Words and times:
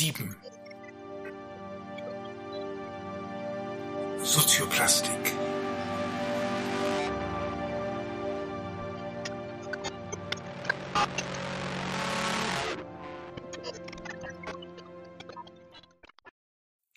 7 0.00 0.34
Sozioplastik 4.22 5.10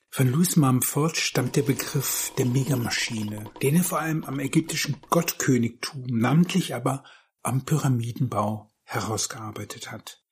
Von 0.09 0.29
Louis 0.29 0.55
Mumford 0.55 1.17
stammt 1.17 1.57
der 1.57 1.63
Begriff 1.63 2.31
der 2.37 2.45
Megamaschine, 2.45 3.51
den 3.61 3.75
er 3.75 3.83
vor 3.83 3.99
allem 3.99 4.23
am 4.23 4.39
ägyptischen 4.39 4.95
Gottkönigtum, 5.09 6.05
namentlich 6.05 6.73
aber 6.73 7.03
am 7.41 7.65
Pyramidenbau 7.65 8.71
herausgearbeitet 8.85 9.91
hat. 9.91 10.22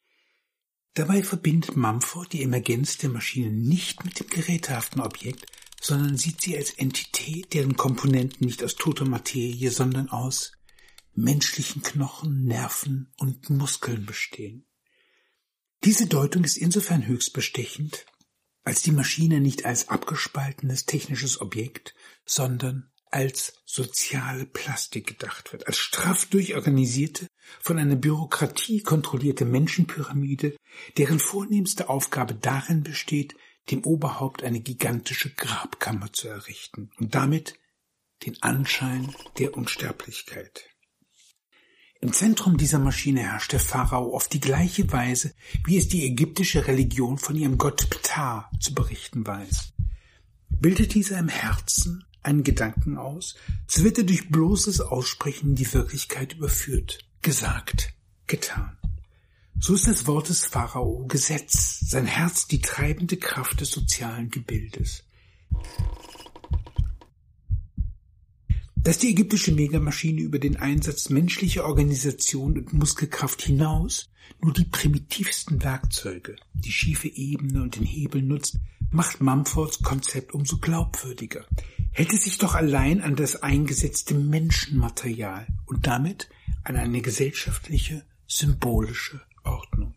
Dabei 0.93 1.23
verbindet 1.23 1.77
Mumford 1.77 2.33
die 2.33 2.43
Emergenz 2.43 2.97
der 2.97 3.09
Maschine 3.09 3.51
nicht 3.51 4.03
mit 4.03 4.19
dem 4.19 4.27
gerätehaften 4.27 5.01
Objekt, 5.01 5.45
sondern 5.79 6.17
sieht 6.17 6.41
sie 6.41 6.57
als 6.57 6.71
Entität, 6.71 7.53
deren 7.53 7.77
Komponenten 7.77 8.45
nicht 8.45 8.63
aus 8.63 8.75
toter 8.75 9.05
Materie, 9.05 9.71
sondern 9.71 10.09
aus 10.09 10.51
menschlichen 11.13 11.81
Knochen, 11.81 12.45
Nerven 12.45 13.11
und 13.17 13.49
Muskeln 13.49 14.05
bestehen. 14.05 14.65
Diese 15.83 16.07
Deutung 16.07 16.43
ist 16.43 16.57
insofern 16.57 17.07
höchst 17.07 17.33
bestechend, 17.33 18.05
als 18.63 18.83
die 18.83 18.91
Maschine 18.91 19.39
nicht 19.39 19.65
als 19.65 19.89
abgespaltenes 19.89 20.85
technisches 20.85 21.41
Objekt, 21.41 21.95
sondern 22.25 22.91
als 23.09 23.53
soziale 23.65 24.45
Plastik 24.45 25.07
gedacht 25.07 25.51
wird, 25.51 25.67
als 25.67 25.79
straff 25.79 26.25
durchorganisierte, 26.27 27.27
von 27.59 27.77
einer 27.77 27.95
Bürokratie 27.95 28.81
kontrollierte 28.81 29.45
Menschenpyramide, 29.45 30.55
deren 30.97 31.19
vornehmste 31.19 31.89
Aufgabe 31.89 32.35
darin 32.35 32.83
besteht, 32.83 33.35
dem 33.69 33.83
Oberhaupt 33.83 34.43
eine 34.43 34.59
gigantische 34.59 35.33
Grabkammer 35.33 36.11
zu 36.13 36.27
errichten 36.27 36.91
und 36.97 37.15
damit 37.15 37.59
den 38.25 38.41
Anschein 38.41 39.13
der 39.37 39.55
Unsterblichkeit. 39.55 40.65
Im 42.01 42.13
Zentrum 42.13 42.57
dieser 42.57 42.79
Maschine 42.79 43.21
herrscht 43.21 43.51
der 43.51 43.59
Pharao 43.59 44.15
auf 44.15 44.27
die 44.27 44.39
gleiche 44.39 44.91
Weise, 44.91 45.35
wie 45.65 45.77
es 45.77 45.87
die 45.87 46.03
ägyptische 46.03 46.65
Religion 46.65 47.19
von 47.19 47.35
ihrem 47.35 47.59
Gott 47.59 47.89
Ptah 47.91 48.49
zu 48.59 48.73
berichten 48.73 49.25
weiß. 49.25 49.73
Bildet 50.49 50.95
dieser 50.95 51.19
im 51.19 51.29
Herzen 51.29 52.03
einen 52.23 52.43
Gedanken 52.43 52.97
aus, 52.97 53.35
so 53.67 53.83
wird 53.83 53.99
er 53.99 54.03
durch 54.03 54.29
bloßes 54.29 54.81
Aussprechen 54.81 55.51
in 55.51 55.55
die 55.55 55.71
Wirklichkeit 55.73 56.33
überführt. 56.33 57.10
Gesagt, 57.23 57.93
getan. 58.25 58.77
So 59.59 59.75
ist 59.75 59.87
das 59.87 60.07
Wort 60.07 60.29
des 60.29 60.43
Pharao 60.43 61.05
Gesetz, 61.07 61.79
sein 61.81 62.07
Herz 62.07 62.47
die 62.47 62.61
treibende 62.61 63.15
Kraft 63.15 63.61
des 63.61 63.69
sozialen 63.69 64.31
Gebildes. 64.31 65.03
Dass 68.75 68.97
die 68.97 69.09
ägyptische 69.09 69.51
Megamaschine 69.51 70.21
über 70.21 70.39
den 70.39 70.57
Einsatz 70.57 71.09
menschlicher 71.09 71.65
Organisation 71.65 72.57
und 72.57 72.73
Muskelkraft 72.73 73.43
hinaus 73.43 74.09
nur 74.41 74.53
die 74.53 74.65
primitivsten 74.65 75.61
Werkzeuge, 75.63 76.37
die 76.55 76.71
schiefe 76.71 77.07
Ebene 77.07 77.61
und 77.61 77.75
den 77.75 77.85
Hebel 77.85 78.23
nutzt, 78.23 78.57
macht 78.89 79.21
Mumfords 79.21 79.83
Konzept 79.83 80.33
umso 80.33 80.57
glaubwürdiger. 80.57 81.45
Hält 81.91 82.13
es 82.13 82.23
sich 82.23 82.39
doch 82.39 82.55
allein 82.55 82.99
an 83.01 83.15
das 83.15 83.43
eingesetzte 83.43 84.15
Menschenmaterial 84.15 85.45
und 85.67 85.85
damit 85.85 86.29
an 86.63 86.75
eine 86.75 87.01
gesellschaftliche, 87.01 88.05
symbolische 88.27 89.21
Ordnung. 89.43 89.95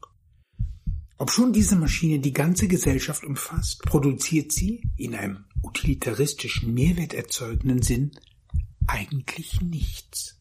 Ob 1.16 1.30
schon 1.30 1.52
diese 1.52 1.76
Maschine 1.76 2.18
die 2.18 2.32
ganze 2.32 2.66
Gesellschaft 2.68 3.24
umfasst, 3.24 3.82
produziert 3.82 4.52
sie 4.52 4.82
in 4.96 5.14
einem 5.14 5.44
utilitaristischen, 5.62 6.74
mehrwerterzeugenden 6.74 7.82
Sinn 7.82 8.10
eigentlich 8.86 9.60
nichts. 9.60 10.41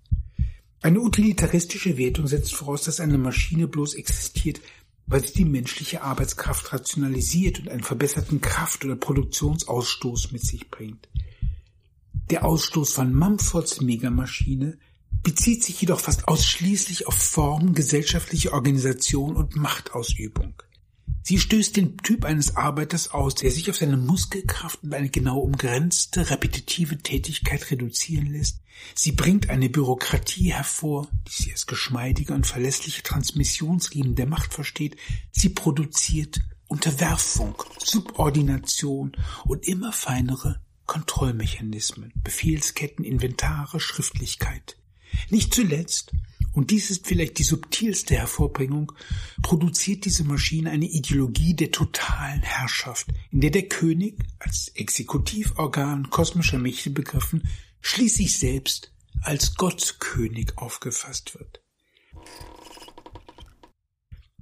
Eine 0.81 1.00
utilitaristische 1.00 1.97
Wertung 1.97 2.28
setzt 2.28 2.53
voraus, 2.56 2.83
dass 2.83 3.00
eine 3.00 3.17
Maschine 3.17 3.67
bloß 3.67 3.94
existiert, 3.94 4.59
weil 5.06 5.25
sie 5.25 5.33
die 5.33 5.45
menschliche 5.45 6.01
Arbeitskraft 6.01 6.73
rationalisiert 6.73 7.59
und 7.59 7.69
einen 7.69 7.83
verbesserten 7.83 8.41
Kraft- 8.41 8.83
oder 8.83 8.95
Produktionsausstoß 8.95 10.31
mit 10.31 10.45
sich 10.45 10.69
bringt. 10.69 11.07
Der 12.29 12.44
Ausstoß 12.45 12.94
von 12.94 13.13
Mumfords 13.13 13.81
Megamaschine 13.81 14.78
bezieht 15.22 15.63
sich 15.63 15.79
jedoch 15.79 16.00
fast 16.00 16.28
ausschließlich 16.28 17.07
auf 17.07 17.16
Formen, 17.16 17.74
gesellschaftliche 17.74 18.53
Organisation 18.53 19.35
und 19.35 19.56
Machtausübung. 19.56 20.53
Sie 21.25 21.40
stößt 21.40 21.78
den 21.78 21.97
Typ 21.97 22.25
eines 22.25 22.57
Arbeiters 22.57 23.12
aus, 23.12 23.35
der 23.35 23.50
sich 23.50 23.69
auf 23.69 23.78
seine 23.78 23.96
Muskelkraft 23.96 24.84
und 24.84 24.94
eine 24.94 25.09
genau 25.09 25.40
umgrenzte, 25.40 26.29
repetitive 26.29 26.97
Tätigkeit 26.97 27.72
reduzieren 27.72 28.25
lässt. 28.25 28.59
Sie 28.94 29.13
bringt 29.13 29.50
eine 29.50 29.69
Bürokratie 29.69 30.51
hervor, 30.51 31.07
die 31.28 31.44
sie 31.44 31.51
als 31.51 31.66
geschmeidige 31.66 32.34
und 32.34 32.45
verlässliche 32.45 33.03
Transmissionsriemen 33.03 34.16
der 34.16 34.28
Macht 34.28 34.53
versteht. 34.53 34.97
Sie 35.31 35.50
produziert 35.50 36.41
Unterwerfung, 36.68 37.56
Subordination 37.78 39.13
und 39.45 39.66
immer 39.66 39.94
feinere 39.94 40.59
Kontrollmechanismen, 40.88 42.12
Befehlsketten, 42.22 43.06
Inventare, 43.06 43.80
Schriftlichkeit. 43.80 44.75
Nicht 45.29 45.53
zuletzt 45.53 46.12
und 46.53 46.69
dies 46.69 46.91
ist 46.91 47.07
vielleicht 47.07 47.40
die 47.40 47.44
subtilste 47.44 48.16
Hervorbringung, 48.16 48.91
produziert 49.41 50.06
diese 50.06 50.24
Maschine 50.24 50.69
eine 50.69 50.85
Ideologie 50.85 51.56
der 51.56 51.72
totalen 51.72 52.41
Herrschaft, 52.44 53.07
in 53.31 53.41
der 53.41 53.50
der 53.50 53.68
König 53.68 54.19
als 54.40 54.69
Exekutivorgan 54.75 56.09
kosmischer 56.12 56.59
Mächte 56.59 56.91
begriffen, 56.91 57.50
schließlich 57.81 58.38
selbst 58.38 58.91
als 59.22 59.56
Gottkönig 59.56 60.57
aufgefasst 60.57 61.34
wird. 61.38 61.62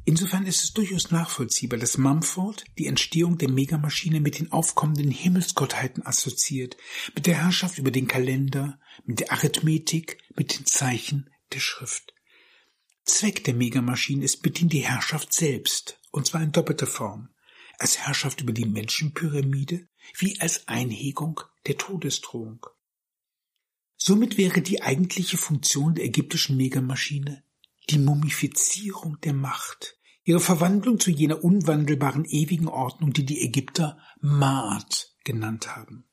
Insofern 0.03 0.47
ist 0.47 0.63
es 0.63 0.73
durchaus 0.73 1.11
nachvollziehbar, 1.11 1.77
dass 1.77 1.97
Mumford 1.97 2.63
die 2.77 2.87
Entstehung 2.87 3.37
der 3.37 3.51
Megamaschine 3.51 4.19
mit 4.19 4.39
den 4.39 4.51
aufkommenden 4.51 5.11
Himmelsgottheiten 5.11 6.05
assoziiert, 6.05 6.75
mit 7.13 7.27
der 7.27 7.35
Herrschaft 7.35 7.77
über 7.77 7.91
den 7.91 8.07
Kalender, 8.07 8.79
mit 9.05 9.19
der 9.19 9.31
Arithmetik, 9.31 10.17
mit 10.35 10.57
den 10.57 10.65
Zeichen, 10.65 11.29
der 11.53 11.59
Schrift. 11.59 12.15
Zweck 13.05 13.43
der 13.43 13.53
Megamaschine 13.53 14.25
ist 14.25 14.43
mithin 14.43 14.69
die 14.69 14.85
Herrschaft 14.85 15.33
selbst, 15.33 15.99
und 16.11 16.25
zwar 16.25 16.41
in 16.41 16.51
doppelter 16.51 16.87
Form, 16.87 17.29
als 17.77 17.99
Herrschaft 17.99 18.41
über 18.41 18.53
die 18.53 18.65
Menschenpyramide 18.65 19.87
wie 20.17 20.39
als 20.39 20.67
Einhegung 20.67 21.41
der 21.67 21.77
Todesdrohung. 21.77 22.65
Somit 23.97 24.37
wäre 24.37 24.61
die 24.61 24.81
eigentliche 24.81 25.37
Funktion 25.37 25.93
der 25.93 26.05
ägyptischen 26.05 26.57
Megamaschine 26.57 27.43
die 27.91 27.99
Mumifizierung 27.99 29.19
der 29.21 29.33
Macht, 29.33 29.97
ihre 30.23 30.39
Verwandlung 30.39 30.99
zu 30.99 31.11
jener 31.11 31.43
unwandelbaren 31.43 32.25
ewigen 32.25 32.67
Ordnung, 32.67 33.11
die 33.13 33.25
die 33.25 33.41
Ägypter 33.41 33.97
Maat 34.19 35.13
genannt 35.23 35.75
haben. 35.75 36.07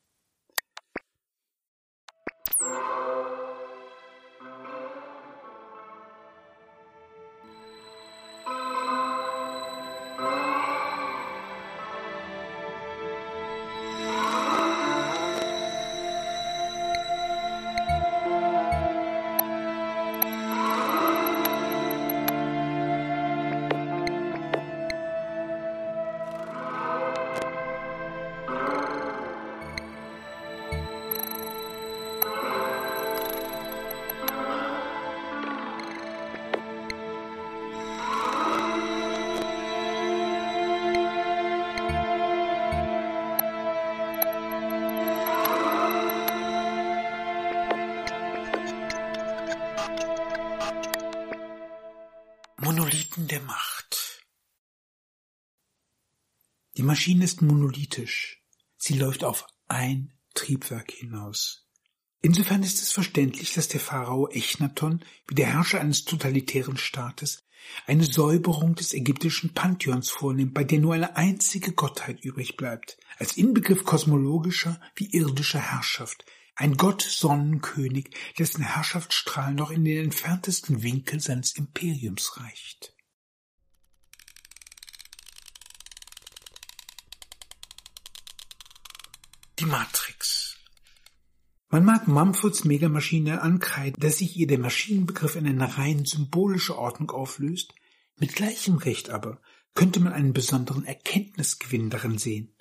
Maschine 56.89 57.25
ist 57.25 57.43
monolithisch. 57.43 58.41
Sie 58.75 58.97
läuft 58.97 59.23
auf 59.23 59.45
ein 59.67 60.11
Triebwerk 60.33 60.89
hinaus. 60.89 61.67
Insofern 62.23 62.63
ist 62.63 62.81
es 62.81 62.91
verständlich, 62.91 63.53
dass 63.53 63.67
der 63.67 63.79
Pharao 63.79 64.27
Echnaton 64.29 65.05
wie 65.27 65.35
der 65.35 65.53
Herrscher 65.53 65.81
eines 65.81 66.05
totalitären 66.05 66.77
Staates 66.77 67.43
eine 67.85 68.05
Säuberung 68.05 68.73
des 68.73 68.95
ägyptischen 68.95 69.53
Pantheons 69.53 70.09
vornimmt, 70.09 70.55
bei 70.55 70.63
der 70.63 70.79
nur 70.79 70.95
eine 70.95 71.15
einzige 71.15 71.73
Gottheit 71.73 72.25
übrig 72.25 72.57
bleibt, 72.57 72.97
als 73.19 73.37
Inbegriff 73.37 73.83
kosmologischer 73.83 74.81
wie 74.95 75.11
irdischer 75.11 75.59
Herrschaft, 75.59 76.25
ein 76.55 76.75
Gott-Sonnenkönig, 76.75 78.09
dessen 78.39 78.63
Herrschaftsstrahl 78.63 79.53
noch 79.53 79.69
in 79.69 79.85
den 79.85 80.05
entferntesten 80.05 80.81
Winkel 80.81 81.19
seines 81.19 81.55
Imperiums 81.55 82.37
reicht. 82.37 82.95
Matrix 89.69 90.49
man 91.71 91.85
mag 91.85 92.07
Mumfords 92.07 92.63
Megamaschine 92.63 93.43
ankreiden, 93.43 94.01
dass 94.01 94.17
sich 94.17 94.35
ihr 94.35 94.47
der 94.47 94.57
Maschinenbegriff 94.57 95.35
in 95.35 95.45
eine 95.45 95.77
rein 95.77 96.03
symbolische 96.03 96.75
Ordnung 96.75 97.11
auflöst, 97.11 97.75
mit 98.17 98.33
gleichem 98.33 98.77
Recht 98.77 99.11
aber 99.11 99.39
könnte 99.75 99.99
man 99.99 100.13
einen 100.13 100.33
besonderen 100.33 100.83
Erkenntnisgewinn 100.83 101.91
darin 101.91 102.17
sehen. 102.17 102.55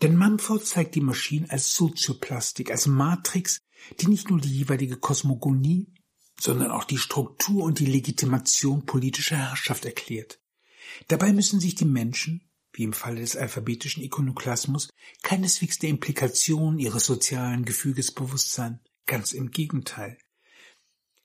Denn 0.00 0.16
Mumford 0.16 0.64
zeigt 0.64 0.94
die 0.94 1.02
Maschine 1.02 1.50
als 1.50 1.74
Sozioplastik, 1.74 2.70
als 2.70 2.86
Matrix, 2.86 3.60
die 4.00 4.06
nicht 4.06 4.30
nur 4.30 4.40
die 4.40 4.56
jeweilige 4.56 4.96
Kosmogonie, 4.96 5.92
sondern 6.40 6.70
auch 6.70 6.84
die 6.84 6.98
Struktur 6.98 7.62
und 7.64 7.78
die 7.78 7.86
Legitimation 7.86 8.86
politischer 8.86 9.36
Herrschaft 9.36 9.84
erklärt. 9.84 10.40
Dabei 11.08 11.34
müssen 11.34 11.60
sich 11.60 11.74
die 11.74 11.84
Menschen, 11.84 12.48
wie 12.76 12.84
im 12.84 12.92
Falle 12.92 13.20
des 13.20 13.36
alphabetischen 13.36 14.02
Ikonoklasmus, 14.02 14.90
keineswegs 15.22 15.78
der 15.78 15.90
Implikation 15.90 16.78
ihres 16.78 17.06
sozialen 17.06 17.64
Gefüges 17.64 18.12
bewusst. 18.12 18.60
Ganz 19.06 19.32
im 19.32 19.50
Gegenteil. 19.50 20.18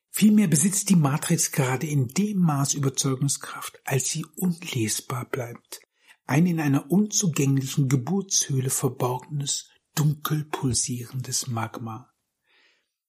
Vielmehr 0.09 0.48
besitzt 0.48 0.89
die 0.89 0.95
Matrix 0.95 1.51
gerade 1.51 1.88
in 1.88 2.07
dem 2.07 2.38
Maß 2.38 2.74
Überzeugungskraft, 2.74 3.80
als 3.86 4.09
sie 4.09 4.25
unlesbar 4.36 5.25
bleibt. 5.25 5.81
Ein 6.25 6.45
in 6.45 6.59
einer 6.59 6.89
unzugänglichen 6.89 7.89
Geburtshöhle 7.89 8.69
verborgenes, 8.69 9.69
dunkel 9.95 10.45
pulsierendes 10.45 11.47
Magma. 11.47 12.13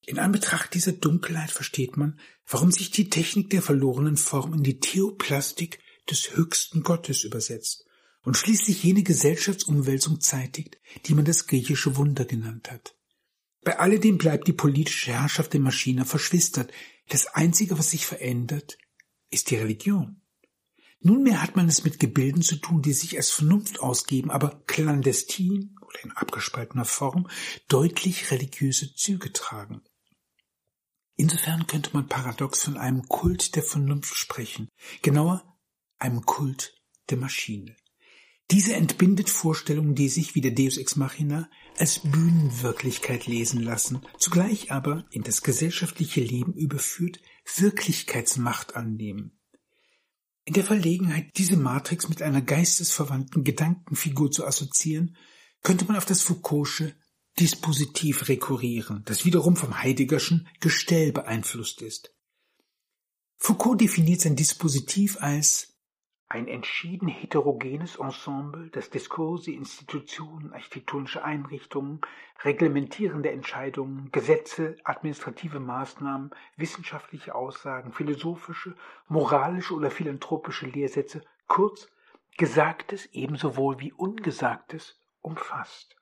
In 0.04 0.18
Anbetracht 0.18 0.74
dieser 0.74 0.92
Dunkelheit 0.92 1.52
versteht 1.52 1.96
man, 1.96 2.18
warum 2.46 2.72
sich 2.72 2.90
die 2.90 3.08
Technik 3.08 3.50
der 3.50 3.62
verlorenen 3.62 4.16
Form 4.16 4.52
in 4.52 4.64
die 4.64 4.80
Theoplastik 4.80 5.78
des 6.10 6.34
höchsten 6.36 6.82
Gottes 6.82 7.22
übersetzt 7.22 7.84
und 8.24 8.36
schließlich 8.36 8.82
jene 8.82 9.02
Gesellschaftsumwälzung 9.02 10.20
zeitigt, 10.20 10.78
die 11.06 11.14
man 11.14 11.24
das 11.24 11.46
griechische 11.46 11.96
Wunder 11.96 12.24
genannt 12.24 12.70
hat. 12.70 12.96
Bei 13.64 13.78
alledem 13.78 14.18
bleibt 14.18 14.48
die 14.48 14.52
politische 14.52 15.12
Herrschaft 15.12 15.52
der 15.52 15.60
Maschine 15.60 16.04
verschwistert. 16.04 16.72
Das 17.08 17.26
Einzige, 17.26 17.78
was 17.78 17.90
sich 17.90 18.06
verändert, 18.06 18.76
ist 19.30 19.50
die 19.50 19.56
Religion. 19.56 20.20
Nunmehr 21.00 21.42
hat 21.42 21.56
man 21.56 21.68
es 21.68 21.84
mit 21.84 21.98
Gebilden 21.98 22.42
zu 22.42 22.56
tun, 22.56 22.82
die 22.82 22.92
sich 22.92 23.16
als 23.16 23.30
Vernunft 23.30 23.80
ausgeben, 23.80 24.30
aber 24.30 24.62
clandestin 24.66 25.76
oder 25.80 26.04
in 26.04 26.12
abgespaltener 26.12 26.84
Form 26.84 27.28
deutlich 27.68 28.30
religiöse 28.30 28.94
Züge 28.94 29.32
tragen. 29.32 29.82
Insofern 31.16 31.66
könnte 31.66 31.90
man 31.92 32.08
paradox 32.08 32.64
von 32.64 32.76
einem 32.76 33.06
Kult 33.08 33.56
der 33.56 33.62
Vernunft 33.62 34.16
sprechen, 34.16 34.68
genauer 35.02 35.58
einem 35.98 36.24
Kult 36.24 36.80
der 37.10 37.18
Maschine. 37.18 37.76
Diese 38.50 38.74
entbindet 38.74 39.30
Vorstellungen, 39.30 39.94
die 39.94 40.08
sich 40.08 40.34
wie 40.34 40.40
der 40.40 40.50
Deus 40.50 40.76
ex 40.76 40.96
machina 40.96 41.48
als 41.78 42.00
Bühnenwirklichkeit 42.00 43.26
lesen 43.26 43.62
lassen, 43.62 44.02
zugleich 44.18 44.70
aber 44.70 45.06
in 45.10 45.22
das 45.22 45.42
gesellschaftliche 45.42 46.20
Leben 46.20 46.52
überführt 46.52 47.20
Wirklichkeitsmacht 47.56 48.76
annehmen. 48.76 49.38
In 50.44 50.54
der 50.54 50.64
Verlegenheit, 50.64 51.30
diese 51.36 51.56
Matrix 51.56 52.08
mit 52.08 52.20
einer 52.20 52.42
geistesverwandten 52.42 53.44
Gedankenfigur 53.44 54.30
zu 54.30 54.44
assoziieren, 54.44 55.16
könnte 55.62 55.84
man 55.84 55.96
auf 55.96 56.04
das 56.04 56.22
Foucault'sche 56.22 56.94
Dispositiv 57.38 58.28
rekurrieren, 58.28 59.02
das 59.06 59.24
wiederum 59.24 59.56
vom 59.56 59.78
Heideggerschen 59.82 60.48
Gestell 60.60 61.12
beeinflusst 61.12 61.80
ist. 61.80 62.14
Foucault 63.38 63.80
definiert 63.80 64.20
sein 64.20 64.36
Dispositiv 64.36 65.16
als 65.20 65.71
ein 66.32 66.48
entschieden 66.48 67.08
heterogenes 67.08 67.96
Ensemble, 67.96 68.70
das 68.70 68.88
Diskurse, 68.88 69.52
Institutionen, 69.52 70.54
architektonische 70.54 71.22
Einrichtungen, 71.22 72.00
reglementierende 72.42 73.30
Entscheidungen, 73.30 74.08
Gesetze, 74.12 74.78
administrative 74.82 75.60
Maßnahmen, 75.60 76.30
wissenschaftliche 76.56 77.34
Aussagen, 77.34 77.92
philosophische, 77.92 78.74
moralische 79.08 79.74
oder 79.74 79.90
philanthropische 79.90 80.66
Lehrsätze, 80.66 81.22
kurz 81.48 81.88
Gesagtes 82.38 83.10
ebenso 83.12 83.56
wohl 83.56 83.78
wie 83.78 83.92
Ungesagtes 83.92 84.98
umfasst. 85.20 85.96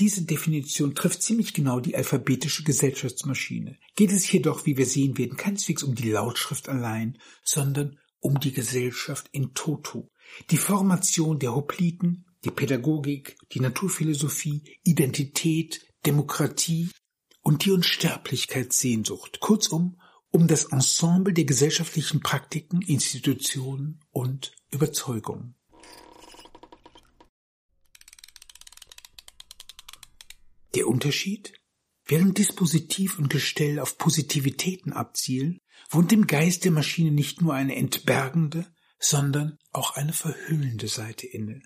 Diese 0.00 0.24
Definition 0.24 0.96
trifft 0.96 1.22
ziemlich 1.22 1.54
genau 1.54 1.78
die 1.78 1.94
alphabetische 1.94 2.64
Gesellschaftsmaschine. 2.64 3.78
Geht 3.94 4.10
es 4.10 4.30
jedoch, 4.32 4.66
wie 4.66 4.76
wir 4.76 4.86
sehen 4.86 5.16
werden, 5.16 5.36
keineswegs 5.36 5.84
um 5.84 5.94
die 5.94 6.10
Lautschrift 6.10 6.68
allein, 6.68 7.18
sondern 7.44 8.00
um 8.20 8.38
die 8.38 8.52
Gesellschaft 8.52 9.28
in 9.32 9.54
toto. 9.54 10.10
Die 10.50 10.58
Formation 10.58 11.38
der 11.38 11.54
Hopliten, 11.54 12.26
die 12.44 12.50
Pädagogik, 12.50 13.36
die 13.52 13.60
Naturphilosophie, 13.60 14.62
Identität, 14.84 15.86
Demokratie 16.06 16.90
und 17.42 17.64
die 17.64 17.72
Unsterblichkeitssehnsucht. 17.72 19.40
Kurzum, 19.40 20.00
um 20.30 20.46
das 20.46 20.64
Ensemble 20.66 21.34
der 21.34 21.44
gesellschaftlichen 21.44 22.20
Praktiken, 22.20 22.82
Institutionen 22.82 24.00
und 24.10 24.52
Überzeugungen. 24.70 25.56
Der 30.74 30.86
Unterschied? 30.86 31.59
Während 32.10 32.38
Dispositiv 32.38 33.20
und 33.20 33.30
Gestell 33.30 33.78
auf 33.78 33.96
Positivitäten 33.96 34.92
abzielen, 34.92 35.60
wohnt 35.90 36.12
im 36.12 36.26
Geist 36.26 36.64
der 36.64 36.72
Maschine 36.72 37.12
nicht 37.12 37.40
nur 37.40 37.54
eine 37.54 37.76
entbergende, 37.76 38.66
sondern 38.98 39.58
auch 39.70 39.94
eine 39.94 40.12
verhüllende 40.12 40.88
Seite 40.88 41.28
inne. 41.28 41.62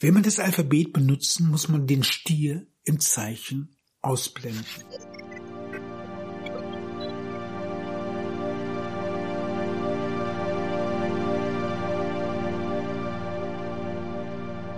Wenn 0.00 0.14
man 0.14 0.22
das 0.22 0.38
Alphabet 0.38 0.94
benutzen, 0.94 1.48
muss 1.48 1.68
man 1.68 1.86
den 1.86 2.02
Stier 2.02 2.66
im 2.84 2.98
Zeichen 2.98 3.76
ausblenden. 4.00 4.64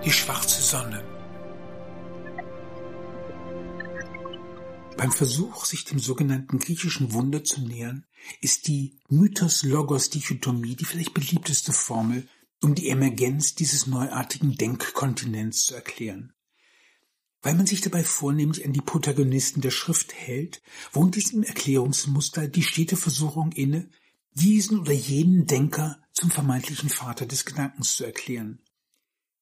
Die 0.03 0.11
schwarze 0.11 0.61
Sonne 0.61 1.10
Beim 5.01 5.11
Versuch, 5.11 5.65
sich 5.65 5.83
dem 5.83 5.97
sogenannten 5.97 6.59
griechischen 6.59 7.11
Wunder 7.11 7.43
zu 7.43 7.59
nähern, 7.61 8.05
ist 8.39 8.67
die 8.67 8.99
Mythos-Logos-Dichotomie 9.09 10.75
die 10.75 10.85
vielleicht 10.85 11.15
beliebteste 11.15 11.73
Formel, 11.73 12.27
um 12.61 12.75
die 12.75 12.87
Emergenz 12.87 13.55
dieses 13.55 13.87
neuartigen 13.87 14.57
Denkkontinents 14.57 15.65
zu 15.65 15.73
erklären. 15.73 16.33
Weil 17.41 17.55
man 17.55 17.65
sich 17.65 17.81
dabei 17.81 18.03
vornehmlich 18.03 18.63
an 18.63 18.73
die 18.73 18.81
Protagonisten 18.81 19.61
der 19.61 19.71
Schrift 19.71 20.13
hält, 20.13 20.61
wohnt 20.91 21.15
diesem 21.15 21.41
Erklärungsmuster 21.41 22.47
die 22.47 22.61
stete 22.61 22.95
Versuchung 22.95 23.53
inne, 23.53 23.89
diesen 24.33 24.81
oder 24.81 24.93
jenen 24.93 25.47
Denker 25.47 25.97
zum 26.13 26.29
vermeintlichen 26.29 26.89
Vater 26.89 27.25
des 27.25 27.45
Gedankens 27.45 27.95
zu 27.95 28.05
erklären. 28.05 28.59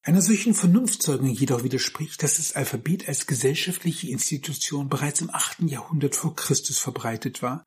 Einer 0.02 0.22
solchen 0.22 0.54
Vernunftzeugung 0.54 1.28
jedoch 1.28 1.62
widerspricht, 1.62 2.22
dass 2.22 2.36
das 2.36 2.56
Alphabet 2.56 3.06
als 3.06 3.26
gesellschaftliche 3.26 4.08
Institution 4.08 4.88
bereits 4.88 5.20
im 5.20 5.30
achten 5.30 5.68
Jahrhundert 5.68 6.16
vor 6.16 6.34
Christus 6.34 6.78
verbreitet 6.78 7.42
war, 7.42 7.66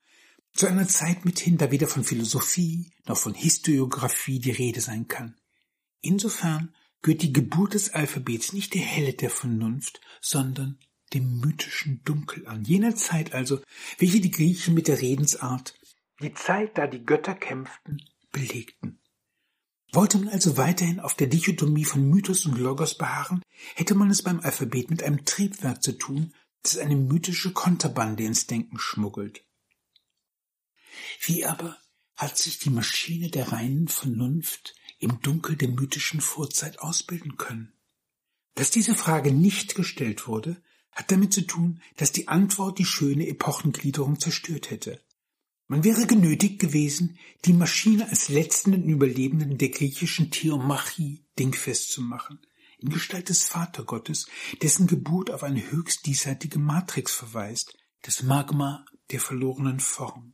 zu 0.53 0.67
einer 0.67 0.87
Zeit 0.87 1.25
mithin, 1.25 1.57
da 1.57 1.71
weder 1.71 1.87
von 1.87 2.03
Philosophie 2.03 2.91
noch 3.05 3.17
von 3.17 3.33
Historiographie 3.33 4.39
die 4.39 4.51
Rede 4.51 4.81
sein 4.81 5.07
kann. 5.07 5.35
Insofern 6.01 6.73
gehört 7.01 7.21
die 7.21 7.33
Geburt 7.33 7.75
des 7.75 7.93
Alphabets 7.93 8.53
nicht 8.53 8.73
der 8.73 8.81
Helle 8.81 9.13
der 9.13 9.29
Vernunft, 9.29 10.01
sondern 10.21 10.79
dem 11.13 11.39
mythischen 11.39 12.01
Dunkel 12.03 12.47
an, 12.47 12.63
jener 12.63 12.95
Zeit 12.95 13.33
also, 13.33 13.61
welche 13.99 14.19
die 14.19 14.31
Griechen 14.31 14.73
mit 14.73 14.87
der 14.87 15.01
Redensart 15.01 15.75
die 16.21 16.33
Zeit, 16.33 16.77
da 16.77 16.87
die 16.87 17.05
Götter 17.05 17.35
kämpften, 17.35 18.01
belegten. 18.31 18.82
Wollte 19.93 20.17
man 20.17 20.29
also 20.29 20.57
weiterhin 20.57 20.99
auf 20.99 21.13
der 21.13 21.27
Dichotomie 21.27 21.85
von 21.85 22.09
Mythos 22.09 22.47
und 22.47 22.57
Logos 22.57 22.97
beharren, 22.97 23.43
hätte 23.75 23.93
man 23.93 24.09
es 24.09 24.23
beim 24.23 24.39
Alphabet 24.39 24.89
mit 24.89 25.03
einem 25.03 25.23
Triebwerk 25.23 25.83
zu 25.83 25.91
tun, 25.91 26.33
das 26.63 26.79
eine 26.79 26.95
mythische 26.95 27.53
Konterbande 27.53 28.23
ins 28.23 28.47
Denken 28.47 28.79
schmuggelt. 28.79 29.45
Wie 31.21 31.45
aber 31.45 31.77
hat 32.15 32.39
sich 32.39 32.57
die 32.57 32.71
Maschine 32.71 33.29
der 33.29 33.51
reinen 33.51 33.87
Vernunft 33.87 34.73
im 34.97 35.21
Dunkel 35.21 35.57
der 35.57 35.69
mythischen 35.69 36.21
Vorzeit 36.21 36.79
ausbilden 36.79 37.37
können? 37.37 37.71
Dass 38.55 38.71
diese 38.71 38.95
Frage 38.95 39.31
nicht 39.31 39.75
gestellt 39.75 40.27
wurde, 40.27 40.59
hat 40.91 41.11
damit 41.11 41.33
zu 41.33 41.41
tun, 41.45 41.81
dass 41.97 42.11
die 42.11 42.27
Antwort 42.27 42.79
die 42.79 42.85
schöne 42.85 43.27
Epochengliederung 43.27 44.19
zerstört 44.19 44.71
hätte. 44.71 44.99
Man 45.67 45.83
wäre 45.83 46.05
genötigt 46.05 46.59
gewesen, 46.59 47.17
die 47.45 47.53
Maschine 47.53 48.09
als 48.09 48.29
letzten 48.29 48.73
Überlebenden 48.83 49.57
der 49.57 49.69
griechischen 49.69 50.29
Theomachie 50.29 51.25
dingfest 51.39 51.91
zu 51.91 52.01
machen, 52.01 52.39
in 52.79 52.89
Gestalt 52.89 53.29
des 53.29 53.43
Vatergottes, 53.43 54.27
dessen 54.61 54.87
Geburt 54.87 55.31
auf 55.31 55.43
eine 55.43 55.71
höchst 55.71 56.05
diesseitige 56.05 56.59
Matrix 56.59 57.13
verweist, 57.13 57.77
das 58.01 58.23
Magma 58.23 58.85
der 59.11 59.21
verlorenen 59.21 59.79
Form. 59.79 60.33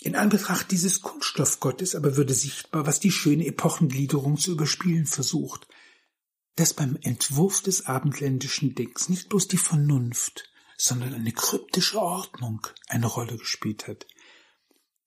In 0.00 0.14
Anbetracht 0.14 0.70
dieses 0.70 1.02
Kunststoffgottes 1.02 1.94
aber 1.94 2.16
würde 2.16 2.32
sichtbar, 2.32 2.86
was 2.86 3.00
die 3.00 3.10
schöne 3.10 3.46
Epochengliederung 3.46 4.38
zu 4.38 4.52
überspielen 4.52 5.06
versucht, 5.06 5.66
dass 6.54 6.72
beim 6.72 6.96
Entwurf 7.02 7.60
des 7.60 7.86
abendländischen 7.86 8.74
Denkens 8.74 9.08
nicht 9.08 9.28
bloß 9.28 9.48
die 9.48 9.58
Vernunft, 9.58 10.50
sondern 10.78 11.12
eine 11.12 11.32
kryptische 11.32 12.00
Ordnung 12.00 12.66
eine 12.86 13.06
Rolle 13.06 13.36
gespielt 13.36 13.88
hat. 13.88 14.06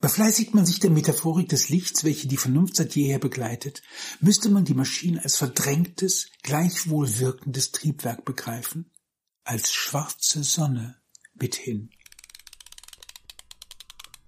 Befleißigt 0.02 0.54
man 0.54 0.66
sich 0.66 0.80
der 0.80 0.90
Metaphorik 0.90 1.48
des 1.48 1.70
Lichts, 1.70 2.04
welche 2.04 2.28
die 2.28 2.38
Vernunft 2.38 2.76
seit 2.76 2.96
jeher 2.96 3.20
begleitet, 3.20 3.82
müsste 4.20 4.50
man 4.50 4.66
die 4.66 4.74
Maschine 4.74 5.24
als 5.24 5.38
verdrängtes, 5.38 6.28
gleichwohl 6.42 7.20
wirkendes 7.20 7.72
Triebwerk 7.72 8.26
begreifen, 8.26 8.92
als 9.44 9.72
schwarze 9.72 10.44
Sonne 10.44 11.00
mithin. 11.36 11.92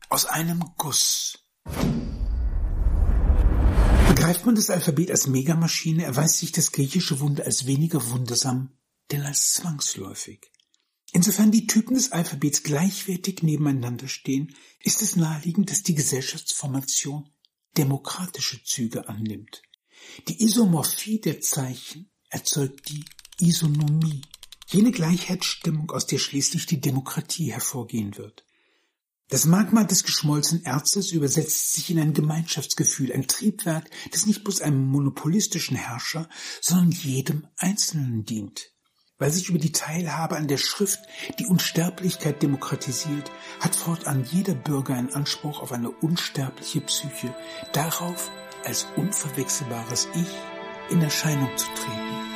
Aus 0.09 0.25
einem 0.25 0.63
Guss. 0.77 1.39
Begreift 4.09 4.45
man 4.45 4.55
das 4.55 4.69
Alphabet 4.69 5.09
als 5.09 5.27
Megamaschine, 5.27 6.03
erweist 6.03 6.38
sich 6.38 6.51
das 6.51 6.71
griechische 6.71 7.19
Wunder 7.19 7.45
als 7.45 7.65
weniger 7.65 8.12
wundersam, 8.12 8.77
denn 9.12 9.23
als 9.23 9.53
zwangsläufig. 9.53 10.52
Insofern 11.15 11.51
die 11.51 11.67
Typen 11.67 11.93
des 11.93 12.12
Alphabets 12.12 12.63
gleichwertig 12.63 13.43
nebeneinander 13.43 14.08
stehen, 14.08 14.55
ist 14.82 15.03
es 15.03 15.15
naheliegend, 15.15 15.70
dass 15.70 15.84
die 15.84 15.93
Gesellschaftsformation 15.93 17.29
demokratische 17.77 18.63
Züge 18.63 19.08
annimmt. 19.08 19.62
Die 20.27 20.43
Isomorphie 20.43 21.22
der 21.22 21.39
Zeichen 21.39 22.10
erzeugt 22.29 22.89
die 22.89 23.05
Isonomie, 23.39 24.24
jene 24.67 24.91
Gleichheitsstimmung, 24.91 25.91
aus 25.91 26.08
der 26.08 26.17
schließlich 26.17 26.65
die 26.65 26.82
Demokratie 26.82 27.51
hervorgehen 27.51 28.17
wird. 28.17 28.43
Das 29.29 29.46
Magma 29.46 29.84
des 29.84 30.03
geschmolzenen 30.03 30.65
Erzes 30.65 31.12
übersetzt 31.12 31.74
sich 31.74 31.91
in 31.91 32.00
ein 32.00 32.13
Gemeinschaftsgefühl, 32.13 33.13
ein 33.13 33.27
Triebwerk, 33.27 33.88
das 34.12 34.25
nicht 34.25 34.43
bloß 34.43 34.62
einem 34.62 34.84
monopolistischen 34.88 35.77
Herrscher, 35.77 36.27
sondern 36.60 36.91
jedem 36.91 37.48
Einzelnen 37.58 38.25
dient. 38.25 38.73
Weil 39.24 39.32
sich 39.32 39.48
über 39.48 39.58
die 39.58 39.72
Teilhabe 39.72 40.36
an 40.36 40.50
der 40.50 40.58
Schrift 40.58 41.00
die 41.39 41.46
Unsterblichkeit 41.46 42.44
demokratisiert, 42.44 43.32
hat 43.62 43.74
fortan 43.74 44.25
jeder 44.30 44.53
Bürger 44.53 44.96
einen 44.96 45.13
Anspruch 45.13 45.62
auf 45.62 45.72
eine 45.72 45.92
unsterbliche 45.92 46.82
Psyche, 46.82 47.34
darauf 47.72 48.30
als 48.65 48.86
unverwechselbares 48.98 50.10
Ich 50.13 50.92
in 50.94 51.01
Erscheinung 51.01 51.56
zu 51.56 51.68
treten. 51.68 52.32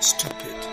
Stupid. 0.00 0.68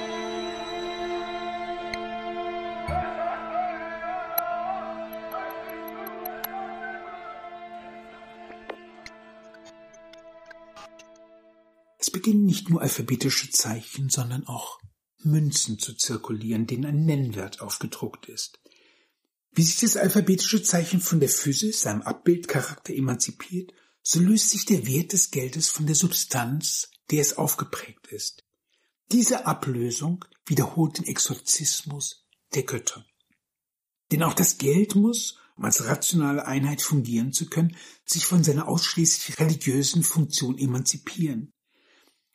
Es 11.98 12.12
beginnen 12.12 12.46
nicht 12.46 12.70
nur 12.70 12.82
alphabetische 12.82 13.50
Zeichen, 13.50 14.10
sondern 14.10 14.46
auch 14.48 14.80
Münzen 15.24 15.80
zu 15.80 15.96
zirkulieren, 15.96 16.68
denen 16.68 16.86
ein 16.86 17.06
Nennwert 17.06 17.62
aufgedruckt 17.62 18.28
ist. 18.28 18.60
Wie 19.52 19.64
sich 19.64 19.80
das 19.80 19.98
alphabetische 19.98 20.62
Zeichen 20.62 21.02
von 21.02 21.20
der 21.20 21.30
Physis, 21.30 21.82
seinem 21.82 22.04
Abbildcharakter 22.04 22.94
emanzipiert, 22.94 23.74
so 24.04 24.20
löst 24.20 24.52
sich 24.52 24.66
der 24.66 24.86
Wert 24.86 25.14
des 25.14 25.32
Geldes 25.32 25.70
von 25.70 25.88
der 25.88 25.96
Substanz, 25.96 26.92
der 27.10 27.22
es 27.22 27.38
aufgeprägt 27.38 28.08
ist. 28.08 28.45
Diese 29.12 29.46
Ablösung 29.46 30.26
wiederholt 30.48 30.98
den 30.98 31.06
Exorzismus 31.06 32.26
der 32.54 32.64
Götter. 32.64 33.06
Denn 34.12 34.24
auch 34.24 34.34
das 34.34 34.58
Geld 34.58 34.96
muss, 34.96 35.38
um 35.56 35.66
als 35.66 35.86
rationale 35.86 36.46
Einheit 36.46 36.82
fungieren 36.82 37.32
zu 37.32 37.48
können, 37.48 37.76
sich 38.04 38.26
von 38.26 38.44
seiner 38.44 38.68
ausschließlich 38.68 39.40
religiösen 39.40 40.04
Funktion 40.04 40.58
emanzipieren. 40.58 41.54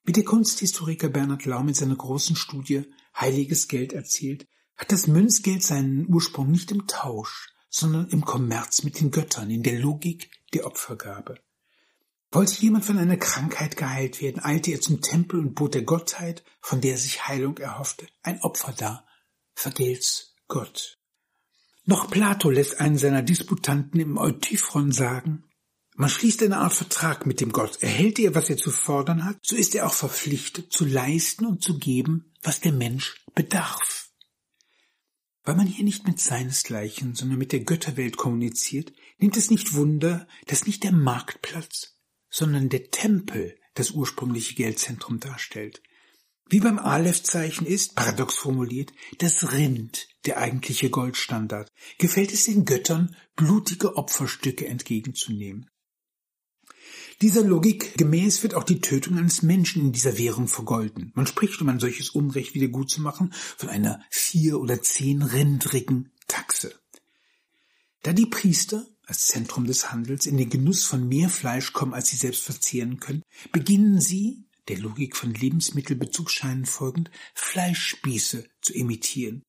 Wie 0.04 0.12
der 0.12 0.24
Kunsthistoriker 0.24 1.08
Bernhard 1.08 1.44
Laum 1.44 1.68
in 1.68 1.74
seiner 1.74 1.96
großen 1.96 2.36
Studie 2.36 2.84
Heiliges 3.18 3.68
Geld 3.68 3.92
erzählt, 3.92 4.46
hat 4.76 4.92
das 4.92 5.06
Münzgeld 5.06 5.62
seinen 5.62 6.08
Ursprung 6.12 6.50
nicht 6.50 6.70
im 6.70 6.86
Tausch, 6.86 7.52
sondern 7.68 8.08
im 8.08 8.24
Kommerz 8.24 8.82
mit 8.82 9.00
den 9.00 9.10
Göttern, 9.10 9.50
in 9.50 9.62
der 9.62 9.78
Logik 9.78 10.30
der 10.54 10.66
Opfergabe. 10.66 11.40
Wollte 12.32 12.60
jemand 12.62 12.84
von 12.84 12.98
einer 12.98 13.16
Krankheit 13.16 13.76
geheilt 13.76 14.20
werden, 14.20 14.42
eilte 14.42 14.70
er 14.70 14.80
zum 14.80 15.00
Tempel 15.00 15.40
und 15.40 15.54
bot 15.54 15.74
der 15.74 15.82
Gottheit, 15.82 16.44
von 16.60 16.80
der 16.80 16.92
er 16.92 16.98
sich 16.98 17.26
Heilung 17.26 17.58
erhoffte, 17.58 18.06
ein 18.22 18.40
Opfer 18.42 18.72
dar. 18.72 19.06
Vergelt's 19.54 20.34
Gott. 20.46 20.98
Noch 21.84 22.08
Plato 22.08 22.50
lässt 22.50 22.80
einen 22.80 22.98
seiner 22.98 23.22
Disputanten 23.22 23.98
im 23.98 24.16
Eutyphron 24.16 24.92
sagen, 24.92 25.44
man 25.96 26.08
schließt 26.08 26.42
eine 26.44 26.58
Art 26.58 26.72
Vertrag 26.72 27.26
mit 27.26 27.40
dem 27.40 27.52
Gott. 27.52 27.82
Erhält 27.82 28.18
er, 28.20 28.34
was 28.34 28.48
er 28.48 28.56
zu 28.56 28.70
fordern 28.70 29.24
hat, 29.24 29.38
so 29.42 29.56
ist 29.56 29.74
er 29.74 29.86
auch 29.86 29.92
verpflichtet, 29.92 30.72
zu 30.72 30.86
leisten 30.86 31.44
und 31.44 31.62
zu 31.62 31.78
geben, 31.78 32.32
was 32.42 32.60
der 32.60 32.72
Mensch 32.72 33.22
bedarf. 33.34 34.10
Weil 35.42 35.56
man 35.56 35.66
hier 35.66 35.84
nicht 35.84 36.06
mit 36.06 36.20
seinesgleichen, 36.20 37.14
sondern 37.14 37.38
mit 37.38 37.52
der 37.52 37.60
Götterwelt 37.60 38.16
kommuniziert, 38.16 38.92
nimmt 39.18 39.36
es 39.36 39.50
nicht 39.50 39.74
Wunder, 39.74 40.26
dass 40.46 40.66
nicht 40.66 40.84
der 40.84 40.92
Marktplatz, 40.92 41.99
sondern 42.30 42.68
der 42.68 42.90
Tempel 42.90 43.56
das 43.74 43.90
ursprüngliche 43.90 44.54
Geldzentrum 44.54 45.20
darstellt. 45.20 45.82
Wie 46.48 46.60
beim 46.60 46.78
Aleph-Zeichen 46.78 47.66
ist, 47.66 47.94
paradox 47.94 48.34
formuliert, 48.34 48.92
das 49.18 49.52
Rind 49.52 50.08
der 50.26 50.38
eigentliche 50.38 50.90
Goldstandard. 50.90 51.70
Gefällt 51.98 52.32
es 52.32 52.44
den 52.44 52.64
Göttern, 52.64 53.14
blutige 53.36 53.96
Opferstücke 53.96 54.66
entgegenzunehmen. 54.66 55.70
Dieser 57.22 57.44
Logik 57.44 57.96
gemäß 57.96 58.42
wird 58.42 58.54
auch 58.54 58.64
die 58.64 58.80
Tötung 58.80 59.18
eines 59.18 59.42
Menschen 59.42 59.82
in 59.82 59.92
dieser 59.92 60.18
Währung 60.18 60.48
vergolden. 60.48 61.12
Man 61.14 61.26
spricht, 61.26 61.60
um 61.60 61.68
ein 61.68 61.78
solches 61.78 62.10
Unrecht 62.10 62.54
wieder 62.54 62.68
gut 62.68 62.90
zu 62.90 63.02
machen, 63.02 63.32
von 63.56 63.68
einer 63.68 64.02
vier- 64.10 64.58
oder 64.58 64.82
zehn 64.82 65.22
rindrigen 65.22 66.12
Taxe. 66.26 66.74
Da 68.02 68.12
die 68.12 68.26
Priester 68.26 68.86
als 69.10 69.26
Zentrum 69.26 69.66
des 69.66 69.90
Handels 69.90 70.24
in 70.24 70.36
den 70.36 70.50
Genuss 70.50 70.84
von 70.84 71.08
mehr 71.08 71.28
Fleisch 71.28 71.72
kommen, 71.72 71.94
als 71.94 72.08
sie 72.08 72.16
selbst 72.16 72.44
verzehren 72.44 73.00
können, 73.00 73.22
beginnen 73.50 74.00
sie, 74.00 74.46
der 74.68 74.78
Logik 74.78 75.16
von 75.16 75.34
Lebensmittelbezugsscheinen 75.34 76.64
folgend, 76.64 77.10
Fleischspieße 77.34 78.48
zu 78.62 78.72
imitieren. 78.72 79.42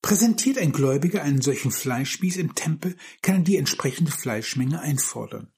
Präsentiert 0.00 0.58
ein 0.58 0.70
Gläubiger 0.70 1.22
einen 1.22 1.42
solchen 1.42 1.72
Fleischspieß 1.72 2.36
im 2.36 2.54
Tempel, 2.54 2.96
kann 3.20 3.38
er 3.38 3.42
die 3.42 3.56
entsprechende 3.56 4.12
Fleischmenge 4.12 4.80
einfordern. 4.80 5.52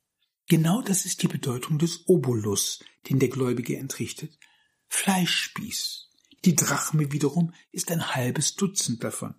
Genau 0.49 0.81
das 0.81 1.05
ist 1.05 1.23
die 1.23 1.29
Bedeutung 1.29 1.79
des 1.79 2.09
Obolus, 2.09 2.83
den 3.11 3.19
der 3.19 3.29
Gläubige 3.29 3.77
entrichtet. 3.77 4.39
Fleischspieß. 4.89 6.09
Die 6.47 6.57
Drachme 6.57 7.13
wiederum 7.13 7.53
ist 7.71 7.91
ein 7.91 8.15
halbes 8.15 8.55
Dutzend 8.55 9.05
davon. 9.05 9.35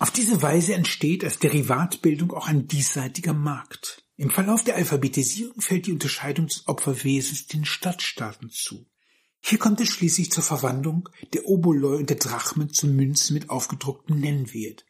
Auf 0.00 0.10
diese 0.10 0.40
Weise 0.40 0.72
entsteht 0.72 1.24
als 1.24 1.40
Derivatbildung 1.40 2.32
auch 2.32 2.48
ein 2.48 2.66
diesseitiger 2.66 3.34
Markt. 3.34 4.02
Im 4.16 4.30
Verlauf 4.30 4.64
der 4.64 4.76
Alphabetisierung 4.76 5.60
fällt 5.60 5.86
die 5.86 5.92
Unterscheidung 5.92 6.46
des 6.46 6.66
Opferwesens 6.66 7.48
den 7.48 7.66
Stadtstaaten 7.66 8.48
zu. 8.48 8.86
Hier 9.42 9.58
kommt 9.58 9.78
es 9.82 9.90
schließlich 9.90 10.32
zur 10.32 10.42
Verwandlung 10.42 11.10
der 11.34 11.44
Oboloi 11.44 11.98
und 11.98 12.08
der 12.08 12.16
Drachmen 12.16 12.72
zu 12.72 12.86
Münzen 12.86 13.34
mit 13.34 13.50
aufgedrucktem 13.50 14.18
Nennwert. 14.18 14.86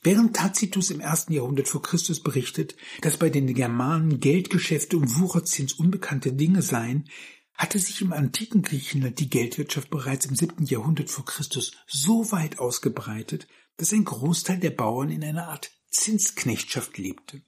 Während 0.00 0.34
Tacitus 0.34 0.90
im 0.90 1.00
ersten 1.00 1.34
Jahrhundert 1.34 1.68
vor 1.68 1.82
Christus 1.82 2.22
berichtet, 2.22 2.74
dass 3.02 3.18
bei 3.18 3.28
den 3.28 3.52
Germanen 3.52 4.18
Geldgeschäfte 4.18 4.96
und 4.96 5.20
Wucherzins 5.20 5.74
unbekannte 5.74 6.32
Dinge 6.32 6.62
seien, 6.62 7.06
hatte 7.52 7.78
sich 7.78 8.00
im 8.00 8.14
antiken 8.14 8.62
Griechenland 8.62 9.18
die 9.20 9.28
Geldwirtschaft 9.28 9.90
bereits 9.90 10.24
im 10.24 10.36
siebten 10.36 10.64
Jahrhundert 10.64 11.10
vor 11.10 11.26
Christus 11.26 11.72
so 11.86 12.32
weit 12.32 12.58
ausgebreitet, 12.58 13.46
dass 13.82 13.92
ein 13.92 14.04
Großteil 14.04 14.60
der 14.60 14.70
Bauern 14.70 15.10
in 15.10 15.24
einer 15.24 15.48
Art 15.48 15.72
Zinsknechtschaft 15.90 16.98
lebte. 16.98 17.42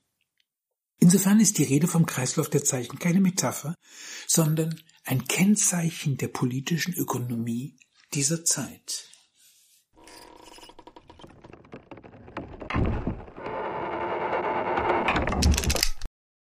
Insofern 0.99 1.39
ist 1.39 1.59
die 1.59 1.63
Rede 1.63 1.87
vom 1.87 2.07
Kreislauf 2.07 2.51
der 2.51 2.65
Zeichen 2.65 2.99
keine 2.99 3.21
Metapher, 3.21 3.77
sondern 4.27 4.83
ein 5.05 5.29
Kennzeichen 5.29 6.17
der 6.17 6.27
politischen 6.27 6.93
Ökonomie 6.93 7.79
dieser 8.15 8.45
Zeit. 8.45 9.09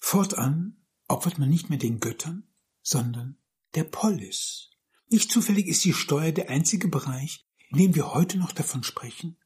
Fortan 0.01 0.85
opfert 1.07 1.39
man 1.39 1.51
nicht 1.51 1.71
mehr 1.71 1.79
den 1.79 2.01
Göttern, 2.01 2.49
sondern 2.83 3.39
der 3.77 3.85
Polis. 3.85 4.71
Nicht 5.09 5.31
zufällig 5.31 5.69
ist 5.69 5.85
die 5.85 5.93
Steuer 5.93 6.33
der 6.33 6.51
einzige 6.51 6.89
Bereich, 6.89 7.47
in 7.69 7.79
dem 7.79 7.95
wir 7.95 8.13
heute 8.13 8.39
noch 8.39 8.51
davon 8.51 8.83
sprechen, 8.83 9.38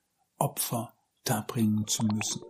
Opfer 0.43 0.93
darbringen 1.23 1.87
zu 1.87 2.03
müssen. 2.03 2.43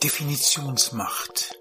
Definitionsmacht. 0.00 1.58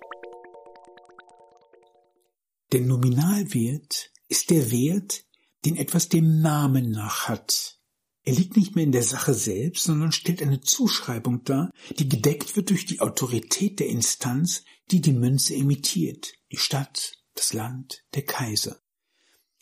Der 2.72 2.82
Nominalwert 2.82 4.12
ist 4.27 4.51
der 4.51 4.70
Wert, 4.70 5.25
den 5.65 5.75
etwas 5.75 6.08
dem 6.08 6.39
Namen 6.39 6.91
nach 6.91 7.27
hat. 7.27 7.79
Er 8.24 8.34
liegt 8.34 8.56
nicht 8.56 8.75
mehr 8.75 8.84
in 8.84 8.91
der 8.91 9.01
Sache 9.01 9.34
selbst, 9.34 9.86
sondern 9.86 10.12
stellt 10.12 10.44
eine 10.44 10.62
Zuschreibung 10.62 11.44
dar, 11.44 11.72
die 11.98 12.08
gedeckt 12.08 12.56
wird 12.56 12.70
durch 12.70 12.86
die 12.86 13.00
Autorität 13.00 13.79
der 13.79 13.88
Instanz, 13.88 14.63
die 14.91 15.01
die 15.01 15.13
Münze 15.13 15.56
imitiert, 15.56 16.34
die 16.51 16.58
Stadt, 16.58 17.17
das 17.38 17.53
Land, 17.53 18.03
der 18.13 18.24
Kaiser. 18.24 18.77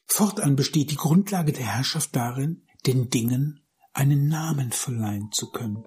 Fortan 0.08 0.55
besteht 0.55 0.91
die 0.91 0.96
Grundlage 0.96 1.51
der 1.51 1.65
Herrschaft 1.65 2.15
darin, 2.15 2.65
den 2.86 3.10
Dingen 3.10 3.62
einen 3.94 4.27
Namen 4.27 4.72
verleihen 4.72 5.32
zu 5.32 5.51
können. 5.51 5.86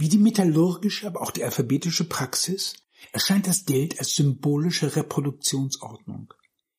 Wie 0.00 0.08
die 0.08 0.16
metallurgische, 0.16 1.06
aber 1.06 1.20
auch 1.20 1.30
die 1.30 1.44
alphabetische 1.44 2.04
Praxis 2.04 2.72
erscheint 3.12 3.46
das 3.46 3.66
Geld 3.66 3.98
als 3.98 4.14
symbolische 4.14 4.96
Reproduktionsordnung. 4.96 6.32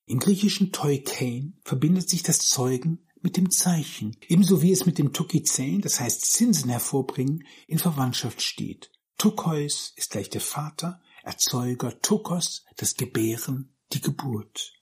Im 0.08 0.18
griechischen 0.18 0.72
Toikein 0.72 1.60
verbindet 1.64 2.10
sich 2.10 2.24
das 2.24 2.40
Zeugen 2.40 3.06
mit 3.22 3.38
dem 3.38 3.52
Zeichen, 3.52 4.18
ebenso 4.28 4.64
wie 4.64 4.72
es 4.72 4.88
mit 4.88 4.98
dem 4.98 5.14
Tokizein, 5.14 5.82
das 5.82 6.00
heißt 6.00 6.26
Zinsen 6.26 6.72
hervorbringen, 6.72 7.46
in 7.68 7.78
Verwandtschaft 7.78 8.42
steht. 8.42 8.92
Tokois 9.20 9.94
ist 9.96 10.10
gleich 10.10 10.32
der 10.32 10.42
Vater, 10.42 11.00
Erzeuger, 11.22 12.00
Tokos, 12.02 12.66
das 12.78 12.96
Gebären, 12.96 13.76
die 13.94 14.02
Geburt. 14.02 14.74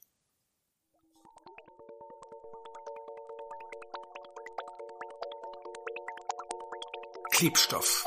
Klebstoff. 7.32 8.06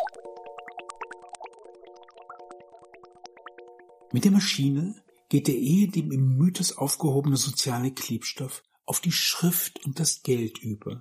Mit 4.12 4.24
der 4.24 4.32
Maschine 4.32 5.02
geht 5.28 5.48
der 5.48 5.56
ehedem 5.56 6.12
im 6.12 6.36
Mythos 6.36 6.76
aufgehobene 6.76 7.36
soziale 7.36 7.92
Klebstoff 7.92 8.62
auf 8.84 9.00
die 9.00 9.12
Schrift 9.12 9.84
und 9.86 9.98
das 9.98 10.22
Geld 10.22 10.58
über. 10.58 11.00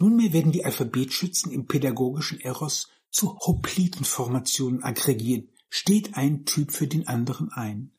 Nunmehr 0.00 0.32
werden 0.32 0.52
die 0.52 0.64
Alphabetschützen 0.64 1.52
im 1.52 1.66
pädagogischen 1.66 2.40
Eros 2.40 2.88
zu 3.10 3.38
Hoplitenformationen 3.38 4.82
aggregiert, 4.82 5.48
steht 5.70 6.16
ein 6.16 6.44
Typ 6.44 6.72
für 6.72 6.86
den 6.86 7.06
anderen 7.06 7.50
ein. 7.50 7.92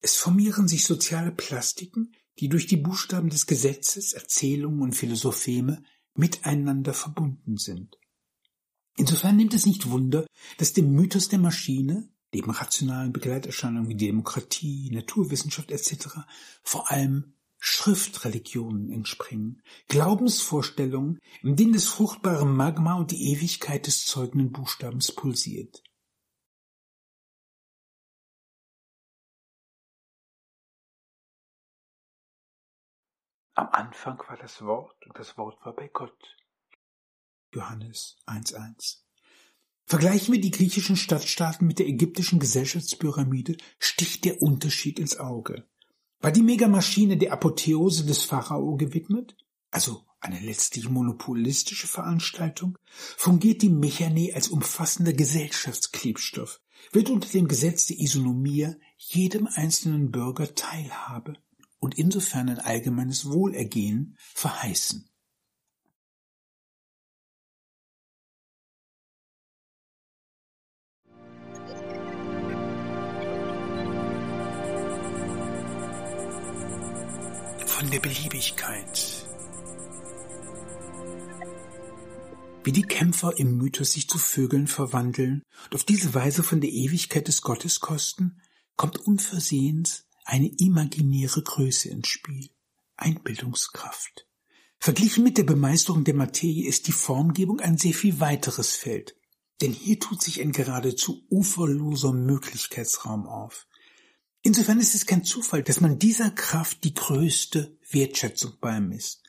Es 0.00 0.16
formieren 0.16 0.68
sich 0.68 0.84
soziale 0.84 1.32
Plastiken, 1.32 2.12
die 2.38 2.48
durch 2.48 2.66
die 2.66 2.76
Buchstaben 2.76 3.30
des 3.30 3.46
Gesetzes, 3.46 4.12
Erzählungen 4.12 4.82
und 4.82 4.96
Philosopheme 4.96 5.82
miteinander 6.14 6.94
verbunden 6.94 7.56
sind. 7.56 7.96
Insofern 8.96 9.36
nimmt 9.36 9.54
es 9.54 9.66
nicht 9.66 9.90
Wunder, 9.90 10.26
dass 10.58 10.72
dem 10.72 10.92
Mythos 10.92 11.28
der 11.28 11.38
Maschine, 11.38 12.08
neben 12.34 12.50
rationalen 12.50 13.12
Begleiterscheinungen 13.12 13.88
wie 13.88 13.96
Demokratie, 13.96 14.90
Naturwissenschaft 14.92 15.70
etc., 15.70 16.18
vor 16.62 16.90
allem 16.90 17.34
Schriftreligionen 17.58 18.90
entspringen, 18.90 19.62
Glaubensvorstellungen, 19.88 21.20
in 21.42 21.56
denen 21.56 21.72
das 21.72 21.86
fruchtbare 21.86 22.44
Magma 22.44 22.94
und 22.94 23.10
die 23.10 23.32
Ewigkeit 23.32 23.86
des 23.86 24.04
zeugenden 24.04 24.52
Buchstabens 24.52 25.12
pulsiert. 25.12 25.82
Am 33.56 33.68
Anfang 33.70 34.18
war 34.28 34.36
das 34.36 34.60
Wort 34.62 35.06
und 35.06 35.16
das 35.16 35.38
Wort 35.38 35.64
war 35.64 35.74
bei 35.74 35.88
Gott. 35.88 36.36
Johannes 37.52 38.16
1.1. 38.26 39.03
Vergleichen 39.86 40.32
wir 40.32 40.40
die 40.40 40.50
griechischen 40.50 40.96
Stadtstaaten 40.96 41.66
mit 41.66 41.78
der 41.78 41.86
ägyptischen 41.86 42.38
Gesellschaftspyramide, 42.38 43.56
sticht 43.78 44.24
der 44.24 44.40
Unterschied 44.40 44.98
ins 44.98 45.18
Auge. 45.18 45.64
War 46.20 46.32
die 46.32 46.42
Megamaschine 46.42 47.18
der 47.18 47.32
Apotheose 47.32 48.06
des 48.06 48.22
Pharao 48.22 48.76
gewidmet, 48.76 49.36
also 49.70 50.06
eine 50.20 50.40
letztlich 50.40 50.88
monopolistische 50.88 51.86
Veranstaltung, 51.86 52.78
fungiert 53.16 53.60
die 53.60 53.68
Mechane 53.68 54.30
als 54.34 54.48
umfassender 54.48 55.12
Gesellschaftsklebstoff, 55.12 56.62
wird 56.92 57.10
unter 57.10 57.28
dem 57.28 57.46
Gesetz 57.46 57.86
der 57.86 57.98
Isonomie 58.00 58.74
jedem 58.96 59.46
einzelnen 59.52 60.10
Bürger 60.10 60.54
Teilhabe 60.54 61.34
und 61.78 61.98
insofern 61.98 62.48
ein 62.48 62.58
allgemeines 62.58 63.30
Wohlergehen 63.30 64.16
verheißen. 64.32 65.10
Von 77.84 77.90
der 77.90 78.00
Beliebigkeit. 78.00 79.26
Wie 82.62 82.72
die 82.72 82.84
Kämpfer 82.84 83.38
im 83.38 83.58
Mythos 83.58 83.92
sich 83.92 84.08
zu 84.08 84.16
Vögeln 84.16 84.68
verwandeln 84.68 85.42
und 85.66 85.74
auf 85.74 85.84
diese 85.84 86.14
Weise 86.14 86.42
von 86.42 86.62
der 86.62 86.70
Ewigkeit 86.70 87.28
des 87.28 87.42
Gottes 87.42 87.80
kosten, 87.80 88.40
kommt 88.76 89.00
unversehens 89.00 90.06
eine 90.24 90.50
imaginäre 90.56 91.42
Größe 91.42 91.90
ins 91.90 92.08
Spiel, 92.08 92.48
Einbildungskraft. 92.96 94.26
Verglichen 94.78 95.22
mit 95.22 95.36
der 95.36 95.44
Bemeisterung 95.44 96.04
der 96.04 96.14
Materie 96.14 96.66
ist 96.66 96.86
die 96.88 96.92
Formgebung 96.92 97.60
ein 97.60 97.76
sehr 97.76 97.92
viel 97.92 98.18
weiteres 98.18 98.72
Feld, 98.76 99.14
denn 99.60 99.74
hier 99.74 100.00
tut 100.00 100.22
sich 100.22 100.40
ein 100.40 100.52
geradezu 100.52 101.26
uferloser 101.28 102.14
Möglichkeitsraum 102.14 103.26
auf. 103.26 103.66
Insofern 104.46 104.78
ist 104.78 104.94
es 104.94 105.06
kein 105.06 105.24
Zufall, 105.24 105.62
dass 105.62 105.80
man 105.80 105.98
dieser 105.98 106.30
Kraft 106.30 106.84
die 106.84 106.92
größte 106.92 107.78
Wertschätzung 107.90 108.58
beimisst. 108.60 109.22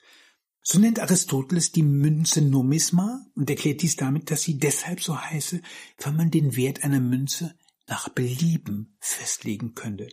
So 0.61 0.77
nennt 0.77 0.99
Aristoteles 0.99 1.71
die 1.71 1.83
Münze 1.83 2.41
Nomisma 2.41 3.25
und 3.33 3.49
erklärt 3.49 3.81
dies 3.81 3.95
damit, 3.95 4.29
dass 4.29 4.41
sie 4.41 4.57
deshalb 4.57 5.01
so 5.01 5.17
heiße, 5.17 5.61
weil 5.99 6.13
man 6.13 6.31
den 6.31 6.57
Wert 6.57 6.83
einer 6.83 6.99
Münze 6.99 7.57
nach 7.87 8.09
Belieben 8.09 8.97
festlegen 8.99 9.73
könnte. 9.73 10.09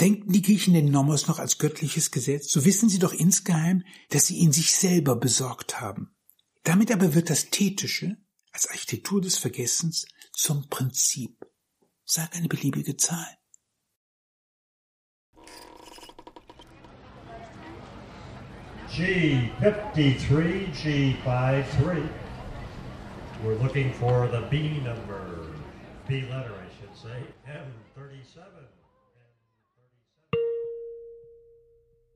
Denken 0.00 0.32
die 0.32 0.42
Griechen 0.42 0.72
den 0.72 0.90
Nomos 0.90 1.26
noch 1.26 1.38
als 1.38 1.58
göttliches 1.58 2.10
Gesetz, 2.10 2.50
so 2.50 2.64
wissen 2.64 2.88
sie 2.88 2.98
doch 2.98 3.12
insgeheim, 3.12 3.84
dass 4.08 4.26
sie 4.26 4.36
ihn 4.36 4.52
sich 4.52 4.74
selber 4.74 5.16
besorgt 5.16 5.82
haben. 5.82 6.16
Damit 6.62 6.90
aber 6.90 7.12
wird 7.12 7.28
das 7.28 7.50
Thetische 7.50 8.16
als 8.52 8.68
Architektur 8.68 9.20
des 9.20 9.36
Vergessens 9.36 10.06
zum 10.32 10.70
Prinzip. 10.70 11.44
Sag 12.06 12.34
eine 12.34 12.48
beliebige 12.48 12.96
Zahl. 12.96 13.36
G53, 18.94 20.72
G53. 20.72 22.08
We're 23.42 23.54
looking 23.56 23.92
for 23.94 24.28
the 24.28 24.42
B 24.48 24.78
number, 24.84 25.48
B 26.06 26.22
letter, 26.30 26.54
I 26.54 26.68
should 26.78 26.94
say, 26.96 27.18
M37. 27.44 28.44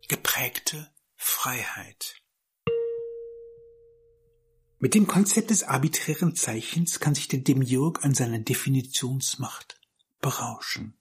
Geprägte 0.08 0.88
Freiheit. 1.16 2.14
Mit 4.78 4.94
dem 4.94 5.08
Konzept 5.08 5.50
des 5.50 5.64
arbiträren 5.64 6.36
Zeichens 6.36 7.00
kann 7.00 7.16
sich 7.16 7.26
der 7.26 7.40
Demiurg 7.40 8.04
an 8.04 8.14
seiner 8.14 8.38
Definitionsmacht 8.38 9.80
berauschen. 10.20 10.97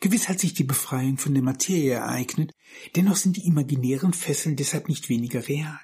Gewiss 0.00 0.28
hat 0.28 0.40
sich 0.40 0.54
die 0.54 0.64
Befreiung 0.64 1.18
von 1.18 1.34
der 1.34 1.42
Materie 1.42 1.94
ereignet, 1.94 2.52
dennoch 2.96 3.16
sind 3.16 3.36
die 3.36 3.46
imaginären 3.46 4.12
Fesseln 4.12 4.56
deshalb 4.56 4.88
nicht 4.88 5.08
weniger 5.08 5.48
real. 5.48 5.80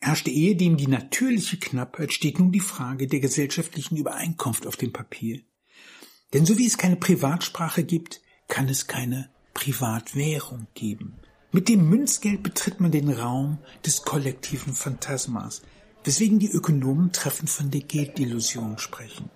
Herrschte 0.00 0.30
ehedem 0.30 0.76
die 0.76 0.86
natürliche 0.86 1.56
Knappheit, 1.56 2.12
steht 2.12 2.38
nun 2.38 2.52
die 2.52 2.60
Frage 2.60 3.06
der 3.06 3.20
gesellschaftlichen 3.20 3.96
Übereinkunft 3.96 4.66
auf 4.66 4.76
dem 4.76 4.92
Papier. 4.92 5.40
Denn 6.34 6.44
so 6.44 6.58
wie 6.58 6.66
es 6.66 6.76
keine 6.76 6.96
Privatsprache 6.96 7.84
gibt, 7.84 8.20
kann 8.48 8.68
es 8.68 8.86
keine 8.86 9.30
Privatwährung 9.54 10.66
geben. 10.74 11.16
Mit 11.52 11.68
dem 11.68 11.88
Münzgeld 11.88 12.42
betritt 12.42 12.80
man 12.80 12.90
den 12.90 13.08
Raum 13.08 13.58
des 13.86 14.02
kollektiven 14.02 14.74
Phantasmas, 14.74 15.62
weswegen 16.02 16.38
die 16.38 16.50
Ökonomen 16.50 17.12
treffend 17.12 17.48
von 17.48 17.70
der 17.70 17.82
Geldillusion 17.82 18.78
sprechen. 18.78 19.30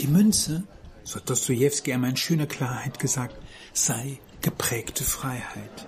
Die 0.00 0.06
Münze, 0.06 0.64
so 1.04 1.16
hat 1.16 1.28
Dostoevsky 1.28 1.92
einmal 1.92 2.10
in 2.10 2.16
schöner 2.16 2.46
Klarheit 2.46 2.98
gesagt, 2.98 3.36
sei 3.72 4.18
geprägte 4.40 5.04
Freiheit. 5.04 5.86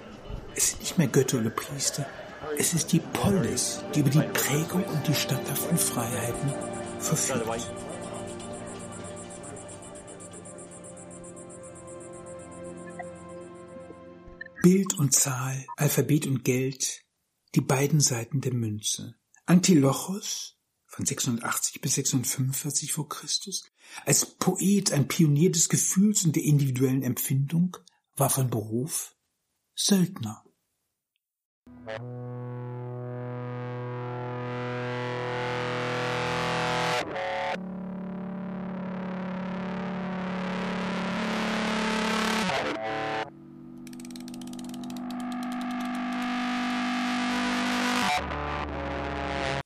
Es 0.55 0.71
sind 0.71 0.81
nicht 0.81 0.99
mehr 0.99 1.09
Götter 1.09 1.39
oder 1.39 1.51
Priester, 1.51 2.07
es 2.59 2.75
ist 2.75 2.93
die 2.93 3.01
Polis, 3.01 3.83
die 3.95 4.01
über 4.01 4.11
die 4.11 4.21
Prägung 4.21 4.85
und 4.85 5.07
die 5.07 5.15
statthaften 5.15 5.79
Freiheiten 5.79 6.53
verfügt. 6.99 7.69
Bild 14.63 14.99
und 14.99 15.13
Zahl, 15.13 15.67
Alphabet 15.77 16.27
und 16.27 16.45
Geld, 16.45 17.03
die 17.55 17.61
beiden 17.61 18.01
Seiten 18.01 18.41
der 18.41 18.55
Münze. 18.55 19.17
Antilochos 19.47 20.57
von 20.93 21.07
680 21.07 21.81
bis 21.81 21.95
645 21.95 22.93
vor 22.93 23.09
Christus, 23.09 23.65
als 24.05 24.27
Poet 24.27 24.93
ein 24.93 25.09
Pionier 25.09 25.51
des 25.51 25.71
Gefühls 25.71 26.25
und 26.27 26.37
der 26.37 26.45
individuellen 26.45 27.03
Empfindung, 27.03 27.79
war 28.15 28.29
von 28.29 28.51
Beruf 28.51 29.17
Söldner. 29.75 30.45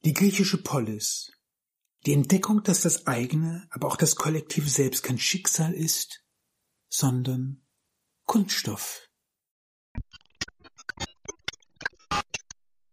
Die 0.06 0.14
griechische 0.14 0.62
Polis. 0.62 1.32
Die 2.06 2.12
Entdeckung, 2.12 2.62
dass 2.62 2.82
das 2.82 3.08
eigene, 3.08 3.66
aber 3.72 3.88
auch 3.88 3.96
das 3.96 4.14
kollektive 4.14 4.70
Selbst 4.70 5.02
kein 5.02 5.18
Schicksal 5.18 5.74
ist, 5.74 6.24
sondern 6.88 7.66
Kunststoff. 8.24 9.08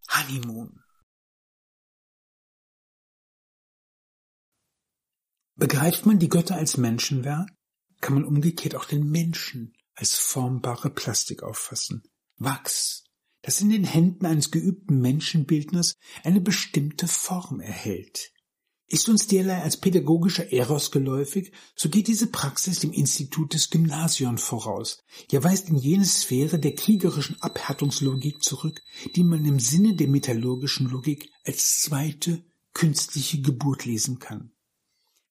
Honeymoon. 0.10 0.84
Begreift 5.54 6.08
man 6.08 6.18
die 6.18 6.30
Götter 6.30 6.56
als 6.56 6.78
Menschenwerk, 6.78 7.48
kann 8.02 8.16
man 8.16 8.26
umgekehrt 8.26 8.74
auch 8.74 8.86
den 8.86 9.08
Menschen 9.12 9.78
als 9.94 10.16
formbare 10.16 10.90
Plastik 10.90 11.44
auffassen. 11.44 12.02
Wachs, 12.38 13.04
das 13.44 13.62
in 13.62 13.70
den 13.70 13.84
Händen 13.84 14.26
eines 14.26 14.50
geübten 14.50 15.00
Menschenbildners 15.00 15.98
eine 16.24 16.42
bestimmte 16.42 17.08
Form 17.08 17.60
erhält. 17.60 18.32
Ist 18.88 19.10
uns 19.10 19.28
derlei 19.28 19.62
als 19.62 19.78
pädagogischer 19.78 20.52
Eros 20.52 20.92
geläufig, 20.92 21.52
so 21.76 21.90
geht 21.90 22.08
diese 22.08 22.28
Praxis 22.28 22.80
dem 22.80 22.92
Institut 22.92 23.54
des 23.54 23.70
Gymnasion 23.70 24.38
voraus, 24.38 25.04
ja 25.32 25.44
weist 25.44 25.70
in 25.70 25.78
jene 25.78 26.06
Sphäre 26.06 26.60
der 26.60 26.76
kriegerischen 26.76 27.42
Abhärtungslogik 27.42 28.44
zurück, 28.44 28.82
die 29.16 29.24
man 29.24 29.46
im 29.46 29.60
Sinne 29.60 29.96
der 29.96 30.08
metallurgischen 30.08 30.90
Logik 30.90 31.30
als 31.46 31.82
zweite 31.82 32.44
künstliche 32.74 33.42
Geburt 33.42 33.86
lesen 33.86 34.20
kann. 34.20 34.52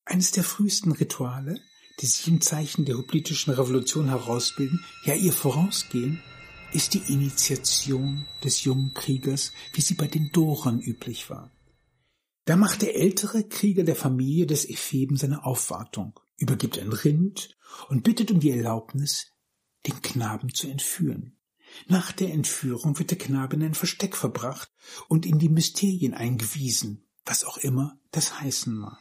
Eines 0.05 0.33
der 0.33 0.44
frühesten 0.44 0.92
Rituale, 0.92 1.61
die 2.01 2.07
sich 2.07 2.27
im 2.27 2.40
Zeichen 2.40 2.85
der 2.85 2.98
hoplitischen 2.98 3.53
Revolution 3.53 4.09
herausbilden, 4.09 4.85
ja 5.05 5.14
ihr 5.14 5.33
vorausgehen, 5.33 6.20
ist 6.72 6.94
die 6.94 7.12
Initiation 7.12 8.26
des 8.42 8.64
jungen 8.64 8.94
Kriegers, 8.94 9.52
wie 9.74 9.80
sie 9.80 9.94
bei 9.94 10.06
den 10.06 10.30
Doren 10.32 10.80
üblich 10.80 11.30
war. 11.30 11.50
Da 12.44 12.56
macht 12.56 12.82
der 12.82 12.96
ältere 12.96 13.44
Krieger 13.44 13.85
der 13.85 13.94
Familie 13.94 14.46
des 14.46 14.68
Epheben 14.68 15.16
seine 15.16 15.44
Aufwartung, 15.44 16.18
übergibt 16.38 16.78
ein 16.78 16.92
Rind 16.92 17.56
und 17.88 18.02
bittet 18.02 18.30
um 18.30 18.40
die 18.40 18.50
Erlaubnis, 18.50 19.28
den 19.87 20.00
Knaben 20.02 20.52
zu 20.52 20.66
entführen. 20.66 21.37
Nach 21.87 22.12
der 22.12 22.32
Entführung 22.32 22.98
wird 22.98 23.11
der 23.11 23.18
Knabe 23.18 23.56
in 23.56 23.62
ein 23.62 23.74
Versteck 23.74 24.16
verbracht 24.16 24.70
und 25.08 25.24
in 25.24 25.38
die 25.38 25.48
Mysterien 25.48 26.14
eingewiesen, 26.14 27.06
was 27.24 27.44
auch 27.44 27.58
immer 27.58 27.98
das 28.11 28.40
heißen 28.40 28.74
mag. 28.74 28.98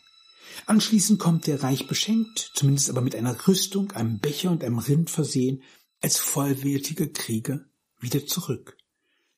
Anschließend 0.65 1.19
kommt 1.19 1.47
er 1.47 1.63
reich 1.63 1.87
beschenkt, 1.87 2.51
zumindest 2.53 2.89
aber 2.89 3.01
mit 3.01 3.15
einer 3.15 3.47
Rüstung, 3.47 3.91
einem 3.91 4.19
Becher 4.19 4.51
und 4.51 4.63
einem 4.63 4.79
Rind 4.79 5.09
versehen, 5.09 5.63
als 6.01 6.17
vollwertiger 6.17 7.07
Krieger 7.07 7.65
wieder 7.99 8.25
zurück. 8.25 8.77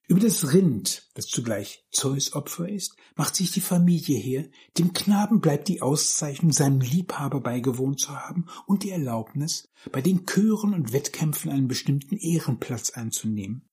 Über 0.07 0.19
das 0.19 0.53
Rind, 0.53 1.09
das 1.13 1.27
zugleich 1.27 1.85
Zeus 1.91 2.33
Opfer 2.33 2.67
ist, 2.67 2.95
macht 3.15 3.35
sich 3.35 3.51
die 3.51 3.61
Familie 3.61 4.17
her, 4.17 4.49
dem 4.77 4.91
Knaben 4.91 5.39
bleibt 5.39 5.69
die 5.69 5.81
Auszeichnung, 5.81 6.51
seinem 6.51 6.81
Liebhaber 6.81 7.39
beigewohnt 7.39 8.01
zu 8.01 8.13
haben 8.13 8.47
und 8.65 8.83
die 8.83 8.89
Erlaubnis, 8.89 9.69
bei 9.91 10.01
den 10.01 10.25
Chören 10.25 10.73
und 10.73 10.91
Wettkämpfen 10.91 11.51
einen 11.51 11.69
bestimmten 11.69 12.17
Ehrenplatz 12.17 12.89
einzunehmen. 12.89 13.69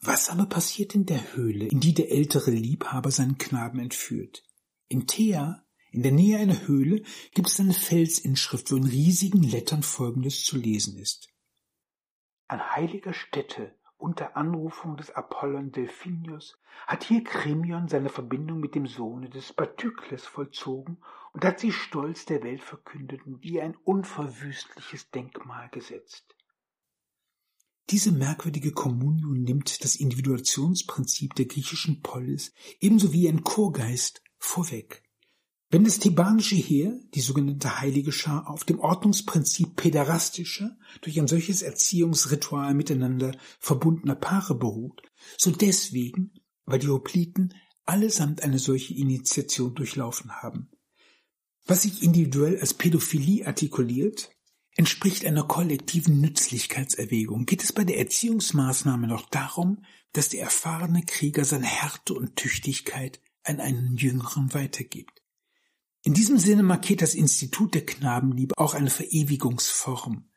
Was 0.00 0.28
aber 0.28 0.46
passiert 0.46 0.94
in 0.94 1.06
der 1.06 1.34
Höhle, 1.34 1.66
in 1.66 1.80
die 1.80 1.94
der 1.94 2.12
ältere 2.12 2.50
Liebhaber 2.50 3.10
seinen 3.10 3.38
Knaben 3.38 3.80
entführt? 3.80 4.44
In 4.88 5.06
Thea 5.06 5.63
in 5.94 6.02
der 6.02 6.12
Nähe 6.12 6.38
einer 6.38 6.66
Höhle 6.66 7.02
gibt 7.34 7.48
es 7.48 7.60
eine 7.60 7.72
Felsinschrift, 7.72 8.72
wo 8.72 8.76
in 8.76 8.84
riesigen 8.84 9.44
Lettern 9.44 9.84
Folgendes 9.84 10.42
zu 10.42 10.56
lesen 10.56 10.98
ist. 10.98 11.28
An 12.48 12.74
heiliger 12.74 13.14
Stätte 13.14 13.72
unter 13.96 14.36
Anrufung 14.36 14.96
des 14.96 15.12
Apollon 15.12 15.70
Delphinius 15.70 16.58
hat 16.88 17.04
hier 17.04 17.22
Krimion 17.22 17.88
seine 17.88 18.08
Verbindung 18.08 18.58
mit 18.58 18.74
dem 18.74 18.88
Sohne 18.88 19.30
des 19.30 19.52
Batykles 19.52 20.26
vollzogen 20.26 20.98
und 21.32 21.44
hat 21.44 21.60
sie 21.60 21.70
stolz 21.70 22.26
der 22.26 22.42
Welt 22.42 22.62
verkündet 22.62 23.24
und 23.24 23.44
ihr 23.44 23.62
ein 23.62 23.76
unverwüstliches 23.84 25.10
Denkmal 25.12 25.68
gesetzt. 25.70 26.34
Diese 27.90 28.10
merkwürdige 28.10 28.72
Kommunion 28.72 29.44
nimmt 29.44 29.84
das 29.84 29.94
Individuationsprinzip 29.94 31.34
der 31.36 31.46
griechischen 31.46 32.02
Polis 32.02 32.52
ebenso 32.80 33.12
wie 33.12 33.28
ein 33.28 33.44
Chorgeist 33.44 34.24
vorweg. 34.38 35.03
Wenn 35.74 35.82
das 35.82 35.98
thebanische 35.98 36.54
Heer, 36.54 37.00
die 37.14 37.20
sogenannte 37.20 37.80
heilige 37.80 38.12
Schar, 38.12 38.48
auf 38.48 38.62
dem 38.62 38.78
Ordnungsprinzip 38.78 39.74
päderastischer, 39.74 40.78
durch 41.00 41.18
ein 41.18 41.26
solches 41.26 41.62
Erziehungsritual 41.62 42.74
miteinander 42.74 43.36
verbundener 43.58 44.14
Paare 44.14 44.54
beruht, 44.54 45.02
so 45.36 45.50
deswegen, 45.50 46.30
weil 46.64 46.78
die 46.78 46.86
Hopliten 46.86 47.54
allesamt 47.86 48.44
eine 48.44 48.60
solche 48.60 48.94
Initiation 48.94 49.74
durchlaufen 49.74 50.30
haben. 50.30 50.70
Was 51.66 51.82
sich 51.82 52.04
individuell 52.04 52.60
als 52.60 52.74
Pädophilie 52.74 53.44
artikuliert, 53.44 54.30
entspricht 54.76 55.26
einer 55.26 55.42
kollektiven 55.42 56.20
Nützlichkeitserwägung. 56.20 57.46
Geht 57.46 57.64
es 57.64 57.72
bei 57.72 57.82
der 57.82 57.98
Erziehungsmaßnahme 57.98 59.08
noch 59.08 59.28
darum, 59.28 59.84
dass 60.12 60.28
der 60.28 60.42
erfahrene 60.42 61.02
Krieger 61.04 61.44
seine 61.44 61.66
Härte 61.66 62.14
und 62.14 62.36
Tüchtigkeit 62.36 63.20
an 63.42 63.58
einen 63.58 63.96
Jüngeren 63.96 64.54
weitergibt. 64.54 65.23
In 66.06 66.12
diesem 66.12 66.38
Sinne 66.38 66.62
markiert 66.62 67.00
das 67.00 67.14
Institut 67.14 67.72
der 67.72 67.86
Knabenliebe 67.86 68.58
auch 68.58 68.74
eine 68.74 68.90
Verewigungsform. 68.90 70.28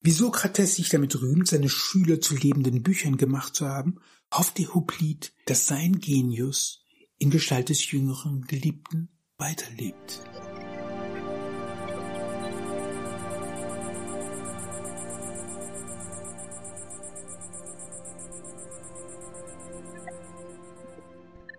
Wie 0.00 0.10
Sokrates 0.10 0.74
sich 0.74 0.88
damit 0.88 1.22
rühmt, 1.22 1.46
seine 1.46 1.68
Schüler 1.68 2.20
zu 2.20 2.34
lebenden 2.34 2.82
Büchern 2.82 3.16
gemacht 3.16 3.54
zu 3.54 3.68
haben, 3.68 4.00
hofft 4.34 4.58
der 4.58 4.74
Huplit, 4.74 5.32
dass 5.46 5.68
sein 5.68 6.00
Genius 6.00 6.84
in 7.18 7.30
Gestalt 7.30 7.68
des 7.68 7.88
jüngeren 7.92 8.42
Geliebten 8.48 9.10
weiterlebt. 9.38 10.22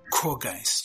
Chorgeist 0.09 0.80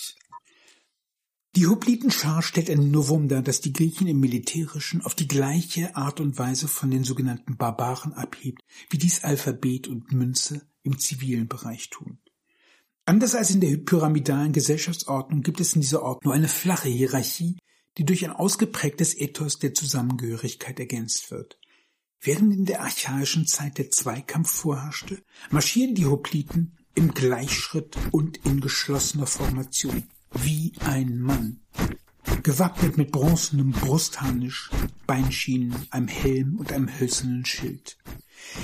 die 1.57 1.67
Hoplitenschar 1.67 2.43
stellt 2.43 2.69
ein 2.69 2.91
Novum 2.91 3.29
dar, 3.29 3.41
dass 3.41 3.63
die 3.63 3.73
Griechen 3.73 4.07
im 4.07 4.21
Militärischen 4.21 5.01
auf 5.01 5.15
die 5.15 5.27
gleiche 5.27 5.97
Art 5.97 6.21
und 6.21 6.39
Weise 6.39 6.69
von 6.69 6.91
den 6.91 7.03
sogenannten 7.03 7.57
Barbaren 7.57 8.13
abhebt, 8.13 8.61
wie 8.91 8.99
dies 8.99 9.25
Alphabet 9.25 9.89
und 9.89 10.13
Münze 10.13 10.69
im 10.83 10.99
zivilen 10.99 11.49
Bereich 11.49 11.89
tun. 11.89 12.19
Anders 13.07 13.35
als 13.35 13.53
in 13.53 13.63
der 13.63 13.75
pyramidalen 13.79 14.53
Gesellschaftsordnung 14.53 15.43
gibt 15.43 15.61
es 15.61 15.73
in 15.73 15.81
dieser 15.81 16.03
Ordnung 16.03 16.25
nur 16.25 16.35
eine 16.35 16.49
flache 16.49 16.91
Hierarchie, 16.91 17.57
die 17.97 18.05
durch 18.05 18.23
ein 18.27 18.33
ausgeprägtes 18.33 19.17
Ethos 19.17 19.59
der 19.59 19.73
Zusammengehörigkeit 19.73 20.79
ergänzt 20.79 21.31
wird. 21.31 21.59
Während 22.21 22.53
in 22.53 22.67
der 22.67 22.83
archaischen 22.83 23.47
Zeit 23.47 23.79
der 23.79 23.91
Zweikampf 23.91 24.51
vorherrschte, 24.51 25.23
marschieren 25.51 25.95
die 25.95 26.05
Hopliten 26.05 26.77
im 26.95 27.15
Gleichschritt 27.15 27.97
und 28.11 28.45
in 28.45 28.61
geschlossener 28.61 29.27
Formation, 29.27 30.05
wie 30.43 30.73
ein 30.81 31.21
Mann. 31.21 31.61
Gewappnet 32.43 32.97
mit 32.97 33.13
bronzenem 33.13 33.71
Brustharnisch, 33.71 34.71
Beinschienen, 35.07 35.75
einem 35.91 36.09
Helm 36.09 36.57
und 36.57 36.73
einem 36.73 36.89
hölzernen 36.99 37.45
Schild. 37.45 37.99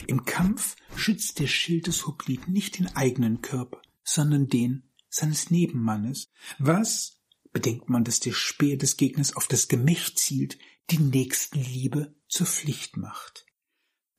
Im 0.07 0.25
Kampf 0.25 0.77
schützt 0.97 1.39
der 1.39 1.47
Schild 1.47 1.87
des 1.87 2.07
Hopliten 2.07 2.53
nicht 2.53 2.79
den 2.79 2.95
eigenen 2.95 3.41
Körper, 3.41 3.81
sondern 4.05 4.49
den 4.49 4.85
seines 5.09 5.51
Nebenmannes, 5.51 6.31
was, 6.59 7.19
bedenkt 7.53 7.89
man, 7.89 8.05
dass 8.05 8.21
der 8.21 8.33
Speer 8.33 8.77
des 8.77 8.97
Gegners 8.97 9.37
auf 9.37 9.47
das 9.47 9.69
Gemächt 9.69 10.19
zielt, 10.19 10.59
die 10.91 10.99
Nächstenliebe 10.99 12.15
zur 12.29 12.47
Pflicht 12.47 12.97
macht. 12.97 13.47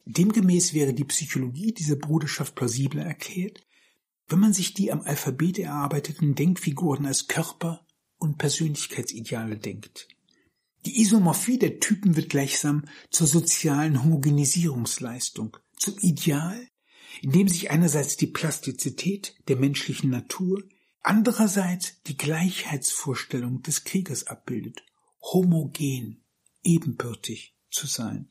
Demgemäß 0.05 0.73
wäre 0.73 0.93
die 0.93 1.05
Psychologie 1.05 1.73
dieser 1.73 1.95
Bruderschaft 1.95 2.55
plausibler 2.55 3.03
erklärt, 3.03 3.65
wenn 4.27 4.39
man 4.39 4.53
sich 4.53 4.73
die 4.73 4.91
am 4.91 5.01
Alphabet 5.01 5.59
erarbeiteten 5.59 6.35
Denkfiguren 6.35 7.05
als 7.05 7.27
Körper 7.27 7.85
und 8.17 8.37
Persönlichkeitsideale 8.37 9.57
denkt. 9.57 10.07
Die 10.85 11.01
Isomorphie 11.01 11.57
der 11.57 11.79
Typen 11.79 12.15
wird 12.15 12.29
gleichsam 12.29 12.85
zur 13.09 13.27
sozialen 13.27 14.03
Homogenisierungsleistung, 14.03 15.57
zum 15.77 15.97
Ideal, 15.99 16.67
in 17.21 17.31
dem 17.31 17.47
sich 17.47 17.71
einerseits 17.71 18.17
die 18.17 18.27
Plastizität 18.27 19.35
der 19.47 19.55
menschlichen 19.55 20.09
Natur, 20.09 20.61
andererseits 21.01 22.01
die 22.03 22.17
Gleichheitsvorstellung 22.17 23.61
des 23.61 23.83
Kriegers 23.83 24.27
abbildet, 24.27 24.83
homogen, 25.21 26.23
ebenbürtig 26.63 27.55
zu 27.69 27.87
sein. 27.87 28.29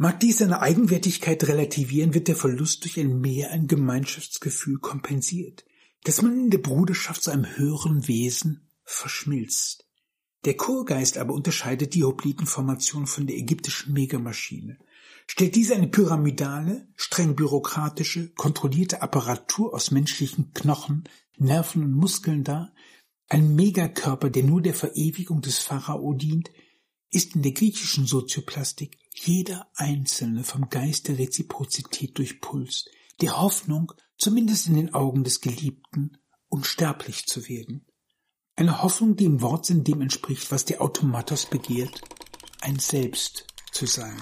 Mag 0.00 0.20
dies 0.20 0.38
seine 0.38 0.60
Eigenwertigkeit 0.60 1.48
relativieren, 1.48 2.14
wird 2.14 2.28
der 2.28 2.36
Verlust 2.36 2.84
durch 2.84 3.00
ein 3.00 3.20
Mehr 3.20 3.50
an 3.50 3.66
Gemeinschaftsgefühl 3.66 4.78
kompensiert, 4.78 5.64
dass 6.04 6.22
man 6.22 6.38
in 6.38 6.50
der 6.50 6.58
Bruderschaft 6.58 7.24
zu 7.24 7.32
einem 7.32 7.56
höheren 7.56 8.06
Wesen 8.06 8.70
verschmilzt. 8.84 9.88
Der 10.44 10.56
Chorgeist 10.56 11.18
aber 11.18 11.34
unterscheidet 11.34 11.94
die 11.94 12.04
Hoplitenformation 12.04 13.08
von 13.08 13.26
der 13.26 13.38
ägyptischen 13.38 13.92
Megamaschine. 13.92 14.78
Stellt 15.26 15.56
diese 15.56 15.74
eine 15.74 15.88
pyramidale, 15.88 16.86
streng 16.94 17.34
bürokratische, 17.34 18.32
kontrollierte 18.34 19.02
Apparatur 19.02 19.74
aus 19.74 19.90
menschlichen 19.90 20.52
Knochen, 20.54 21.08
Nerven 21.38 21.82
und 21.82 21.92
Muskeln 21.92 22.44
dar, 22.44 22.72
ein 23.28 23.56
Megakörper, 23.56 24.30
der 24.30 24.44
nur 24.44 24.62
der 24.62 24.74
Verewigung 24.74 25.42
des 25.42 25.58
Pharao 25.58 26.14
dient, 26.14 26.52
ist 27.10 27.34
in 27.34 27.42
der 27.42 27.52
griechischen 27.52 28.06
Sozioplastik 28.06 28.98
jeder 29.14 29.68
Einzelne 29.74 30.44
vom 30.44 30.68
Geist 30.68 31.08
der 31.08 31.18
Reziprozität 31.18 32.16
durchpulst, 32.18 32.90
der 33.20 33.40
Hoffnung, 33.40 33.92
zumindest 34.16 34.68
in 34.68 34.74
den 34.74 34.94
Augen 34.94 35.24
des 35.24 35.40
Geliebten, 35.40 36.18
unsterblich 36.48 37.26
zu 37.26 37.48
werden. 37.48 37.86
Eine 38.56 38.82
Hoffnung, 38.82 39.16
die 39.16 39.24
im 39.24 39.40
Wortsinn 39.40 39.84
dem 39.84 40.00
entspricht, 40.00 40.50
was 40.50 40.64
der 40.64 40.82
Automatos 40.82 41.46
begehrt, 41.46 42.02
ein 42.60 42.78
Selbst 42.78 43.46
zu 43.72 43.86
sein. 43.86 44.20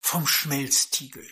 Vom 0.00 0.26
Schmelztiegel. 0.26 1.26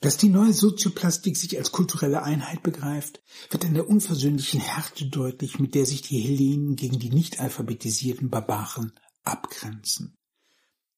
Dass 0.00 0.16
die 0.16 0.28
neue 0.28 0.52
Sozioplastik 0.52 1.36
sich 1.36 1.58
als 1.58 1.72
kulturelle 1.72 2.22
Einheit 2.22 2.62
begreift, 2.62 3.20
wird 3.50 3.64
in 3.64 3.74
der 3.74 3.88
unversöhnlichen 3.88 4.60
Härte 4.60 5.06
deutlich, 5.06 5.58
mit 5.58 5.74
der 5.74 5.86
sich 5.86 6.02
die 6.02 6.20
Hellenen 6.20 6.76
gegen 6.76 7.00
die 7.00 7.10
nicht 7.10 7.40
alphabetisierten 7.40 8.30
Barbaren 8.30 8.92
abgrenzen. 9.24 10.16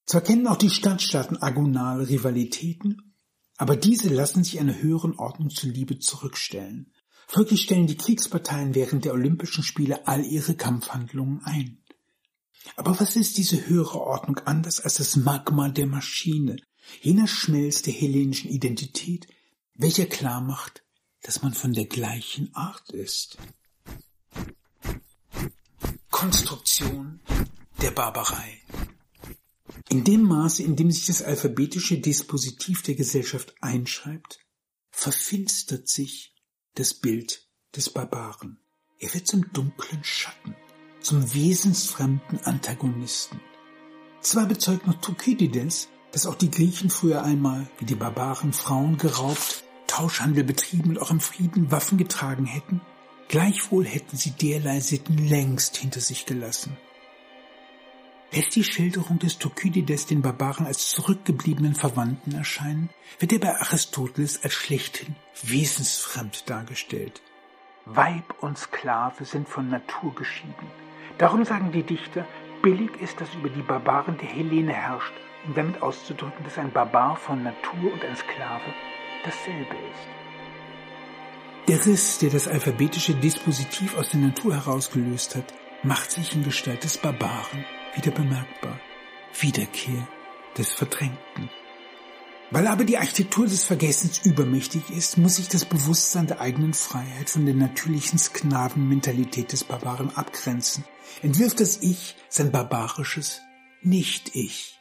Zwar 0.04 0.20
kennen 0.20 0.46
auch 0.46 0.56
die 0.56 0.70
Stadtstaaten 0.70 1.38
agonale 1.38 2.08
Rivalitäten, 2.08 3.14
aber 3.56 3.76
diese 3.76 4.08
lassen 4.08 4.44
sich 4.44 4.60
einer 4.60 4.82
höheren 4.82 5.18
Ordnung 5.18 5.50
zuliebe 5.50 5.98
zurückstellen. 5.98 6.92
Folglich 7.26 7.62
stellen 7.62 7.86
die 7.86 7.96
Kriegsparteien 7.96 8.74
während 8.74 9.04
der 9.04 9.12
Olympischen 9.14 9.62
Spiele 9.62 10.06
all 10.08 10.24
ihre 10.24 10.56
Kampfhandlungen 10.56 11.42
ein. 11.44 11.82
Aber 12.76 12.98
was 13.00 13.16
ist 13.16 13.38
diese 13.38 13.66
höhere 13.66 14.00
Ordnung 14.00 14.38
anders 14.38 14.80
als 14.80 14.96
das 14.96 15.16
Magma 15.16 15.68
der 15.68 15.86
Maschine, 15.86 16.56
jener 17.00 17.26
Schmelz 17.26 17.82
der 17.82 17.92
hellenischen 17.92 18.50
Identität, 18.50 19.26
welcher 19.74 20.06
klar 20.06 20.40
macht, 20.40 20.82
dass 21.22 21.42
man 21.42 21.54
von 21.54 21.72
der 21.72 21.86
gleichen 21.86 22.54
Art 22.54 22.90
ist. 22.90 23.38
Konstruktion 26.10 27.20
der 27.80 27.90
Barbarei. 27.90 28.60
In 29.88 30.04
dem 30.04 30.22
Maße, 30.22 30.62
in 30.62 30.76
dem 30.76 30.90
sich 30.90 31.06
das 31.06 31.22
alphabetische 31.22 31.98
Dispositiv 31.98 32.82
der 32.82 32.94
Gesellschaft 32.94 33.54
einschreibt, 33.60 34.38
verfinstert 34.90 35.88
sich 35.88 36.34
das 36.74 36.94
Bild 36.94 37.48
des 37.74 37.90
Barbaren. 37.90 38.60
Er 38.98 39.12
wird 39.14 39.26
zum 39.26 39.50
dunklen 39.52 40.04
Schatten, 40.04 40.54
zum 41.00 41.32
wesensfremden 41.32 42.40
Antagonisten. 42.44 43.40
Zwar 44.20 44.46
bezeugt 44.46 44.86
noch 44.86 45.00
Thukydides, 45.00 45.88
dass 46.12 46.26
auch 46.26 46.34
die 46.34 46.50
Griechen 46.50 46.90
früher 46.90 47.22
einmal, 47.22 47.66
wie 47.78 47.84
die 47.84 47.94
Barbaren, 47.94 48.52
Frauen 48.52 48.98
geraubt, 48.98 49.64
Tauschhandel 49.86 50.44
betrieben 50.44 50.90
und 50.90 50.98
auch 51.02 51.10
im 51.10 51.20
Frieden 51.20 51.70
Waffen 51.70 51.98
getragen 51.98 52.46
hätten, 52.46 52.80
gleichwohl 53.28 53.84
hätten 53.84 54.16
sie 54.16 54.30
derlei 54.30 54.80
Sitten 54.80 55.18
längst 55.18 55.76
hinter 55.76 56.00
sich 56.00 56.26
gelassen. 56.26 56.76
Lässt 58.32 58.54
die 58.54 58.62
Schilderung 58.62 59.18
des 59.18 59.38
Thukydides 59.38 60.06
den 60.06 60.22
Barbaren 60.22 60.66
als 60.66 60.88
zurückgebliebenen 60.90 61.74
Verwandten 61.74 62.32
erscheinen, 62.32 62.90
wird 63.18 63.32
er 63.32 63.40
bei 63.40 63.56
Aristoteles 63.60 64.44
als 64.44 64.54
schlechthin 64.54 65.16
wesensfremd 65.42 66.48
dargestellt. 66.48 67.22
Weib 67.86 68.40
und 68.40 68.56
Sklave 68.56 69.24
sind 69.24 69.48
von 69.48 69.68
Natur 69.68 70.14
geschieden. 70.14 70.70
Darum 71.18 71.44
sagen 71.44 71.72
die 71.72 71.82
Dichter, 71.82 72.24
billig 72.62 72.90
ist, 73.00 73.20
dass 73.20 73.34
über 73.34 73.48
die 73.48 73.62
Barbaren 73.62 74.16
der 74.18 74.28
Hellene 74.28 74.72
herrscht 74.72 75.12
um 75.46 75.54
damit 75.54 75.82
auszudrücken, 75.82 76.44
dass 76.44 76.58
ein 76.58 76.72
Barbar 76.72 77.16
von 77.16 77.42
Natur 77.42 77.92
und 77.92 78.04
ein 78.04 78.16
Sklave 78.16 78.74
dasselbe 79.24 79.74
ist. 79.74 80.20
Der 81.68 81.86
Riss, 81.86 82.18
der 82.18 82.30
das 82.30 82.48
alphabetische 82.48 83.14
Dispositiv 83.14 83.96
aus 83.96 84.10
der 84.10 84.20
Natur 84.20 84.54
herausgelöst 84.54 85.36
hat, 85.36 85.54
macht 85.82 86.10
sich 86.10 86.34
in 86.34 86.42
Gestalt 86.42 86.84
des 86.84 86.98
Barbaren 86.98 87.64
wieder 87.94 88.10
bemerkbar. 88.10 88.78
Wiederkehr 89.38 90.08
des 90.56 90.72
Verdrängten. 90.72 91.48
Weil 92.50 92.66
aber 92.66 92.84
die 92.84 92.98
Architektur 92.98 93.46
des 93.46 93.62
Vergessens 93.62 94.26
übermächtig 94.26 94.90
ist, 94.90 95.16
muss 95.18 95.36
sich 95.36 95.48
das 95.48 95.64
Bewusstsein 95.64 96.26
der 96.26 96.40
eigenen 96.40 96.74
Freiheit 96.74 97.30
von 97.30 97.46
der 97.46 97.54
natürlichen 97.54 98.18
Sklavenmentalität 98.18 99.52
des 99.52 99.62
Barbaren 99.62 100.10
abgrenzen. 100.16 100.84
Entwirft 101.22 101.60
das 101.60 101.78
Ich 101.80 102.16
sein 102.28 102.50
barbarisches 102.50 103.40
Nicht-Ich. 103.82 104.79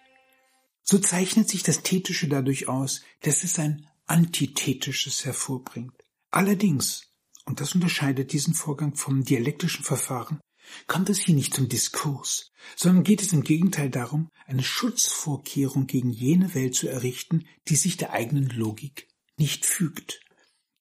So 0.91 0.97
zeichnet 0.97 1.47
sich 1.47 1.61
das 1.61 1.83
Thetische 1.83 2.27
dadurch 2.27 2.67
aus, 2.67 3.01
dass 3.21 3.43
es 3.43 3.59
ein 3.59 3.85
Antithetisches 4.07 5.23
hervorbringt. 5.23 5.93
Allerdings, 6.31 7.11
und 7.45 7.59
das 7.61 7.75
unterscheidet 7.75 8.33
diesen 8.33 8.55
Vorgang 8.55 8.95
vom 8.95 9.23
dialektischen 9.23 9.85
Verfahren, 9.85 10.39
kommt 10.87 11.11
es 11.11 11.19
hier 11.19 11.35
nicht 11.35 11.53
zum 11.53 11.69
Diskurs, 11.69 12.49
sondern 12.75 13.03
geht 13.03 13.21
es 13.21 13.33
im 13.33 13.43
Gegenteil 13.43 13.91
darum, 13.91 14.29
eine 14.47 14.63
Schutzvorkehrung 14.63 15.85
gegen 15.85 16.09
jene 16.09 16.55
Welt 16.55 16.73
zu 16.73 16.87
errichten, 16.87 17.45
die 17.67 17.75
sich 17.75 17.97
der 17.97 18.13
eigenen 18.13 18.49
Logik 18.49 19.07
nicht 19.37 19.67
fügt. 19.67 20.21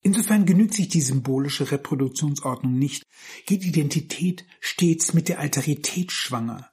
Insofern 0.00 0.46
genügt 0.46 0.72
sich 0.72 0.88
die 0.88 1.02
symbolische 1.02 1.70
Reproduktionsordnung 1.70 2.78
nicht, 2.78 3.02
geht 3.44 3.62
Identität 3.62 4.46
stets 4.58 5.12
mit 5.12 5.28
der 5.28 5.38
Alterität 5.38 6.12
schwanger, 6.12 6.70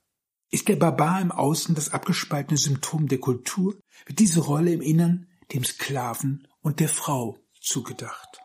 ist 0.55 0.69
der 0.69 0.77
Barbar 0.77 1.19
im 1.19 1.33
Außen 1.33 1.75
das 1.75 1.91
abgespaltene 1.91 2.57
Symptom 2.57 3.09
der 3.09 3.17
Kultur, 3.19 3.75
wird 4.05 4.19
diese 4.19 4.39
Rolle 4.39 4.71
im 4.71 4.79
Innern 4.79 5.27
dem 5.53 5.65
Sklaven 5.65 6.47
und 6.61 6.79
der 6.79 6.87
Frau 6.87 7.37
zugedacht. 7.59 8.39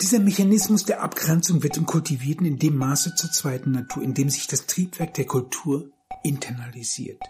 Dieser 0.00 0.20
Mechanismus 0.20 0.84
der 0.84 1.02
Abgrenzung 1.02 1.64
wird 1.64 1.76
im 1.76 1.84
Kultivierten 1.84 2.46
in 2.46 2.60
dem 2.60 2.76
Maße 2.76 3.16
zur 3.16 3.32
zweiten 3.32 3.72
Natur, 3.72 4.04
in 4.04 4.14
dem 4.14 4.30
sich 4.30 4.46
das 4.46 4.66
Triebwerk 4.66 5.12
der 5.14 5.26
Kultur 5.26 5.90
internalisiert. 6.22 7.20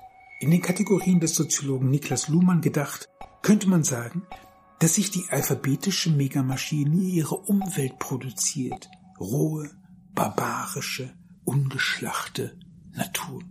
In 0.40 0.50
den 0.50 0.60
Kategorien 0.60 1.18
des 1.18 1.34
Soziologen 1.34 1.88
Niklas 1.88 2.28
Luhmann 2.28 2.60
gedacht, 2.60 3.08
könnte 3.40 3.70
man 3.70 3.84
sagen, 3.84 4.26
dass 4.78 4.94
sich 4.94 5.10
die 5.10 5.28
alphabetische 5.30 6.10
Megamaschine 6.10 7.02
ihre 7.02 7.36
Umwelt 7.36 7.98
produziert. 7.98 8.88
Rohe, 9.18 9.70
barbarische, 10.14 11.12
ungeschlachte 11.44 12.58
Natur. 12.92 13.42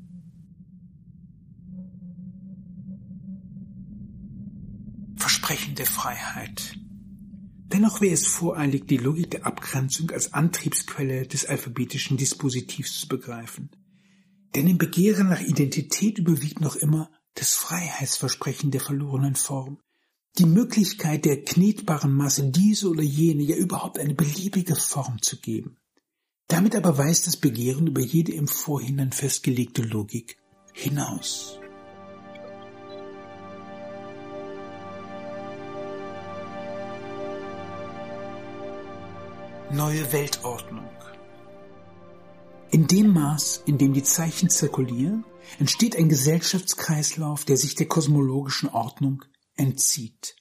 Versprechen 5.17 5.75
der 5.75 5.85
Freiheit. 5.85 6.77
Dennoch 7.69 7.99
wäre 7.99 8.13
es 8.13 8.27
voreilig, 8.27 8.87
die 8.87 8.97
Logik 8.97 9.31
der 9.31 9.45
Abgrenzung 9.45 10.11
als 10.11 10.33
Antriebsquelle 10.33 11.27
des 11.27 11.45
alphabetischen 11.45 12.15
Dispositivs 12.15 13.01
zu 13.01 13.07
begreifen. 13.09 13.69
Denn 14.55 14.67
im 14.67 14.77
Begehren 14.77 15.27
nach 15.27 15.41
Identität 15.41 16.17
überwiegt 16.17 16.61
noch 16.61 16.77
immer 16.77 17.11
das 17.35 17.53
Freiheitsversprechen 17.55 18.71
der 18.71 18.79
verlorenen 18.79 19.35
Form, 19.35 19.79
die 20.38 20.45
Möglichkeit 20.45 21.26
der 21.26 21.43
knetbaren 21.43 22.13
Masse 22.13 22.50
diese 22.52 22.89
oder 22.89 23.02
jene, 23.02 23.43
ja 23.43 23.56
überhaupt 23.56 23.97
eine 23.97 24.13
beliebige 24.13 24.76
Form 24.76 25.21
zu 25.21 25.38
geben. 25.38 25.78
Damit 26.47 26.76
aber 26.76 26.97
weist 26.97 27.28
das 27.28 27.38
Begehren 27.38 27.88
über 27.88 28.02
jede 28.02 28.32
im 28.34 28.47
Vorhinein 28.47 29.12
festgelegte 29.12 29.82
Logik 29.82 30.38
hinaus. 30.73 31.60
Neue 39.71 40.13
Weltordnung. 40.13 40.89
In 42.69 42.88
dem 42.88 43.13
Maß, 43.13 43.63
in 43.65 43.78
dem 43.78 43.93
die 43.93 44.04
Zeichen 44.04 44.50
zirkulieren, 44.50 45.26
entsteht 45.60 45.95
ein 45.97 46.10
Gesellschaftskreislauf, 46.10 47.43
der 47.43 47.58
sich 47.58 47.76
der 47.76 47.88
kosmologischen 47.88 48.69
Ordnung 48.69 49.23
entzieht. 49.58 50.36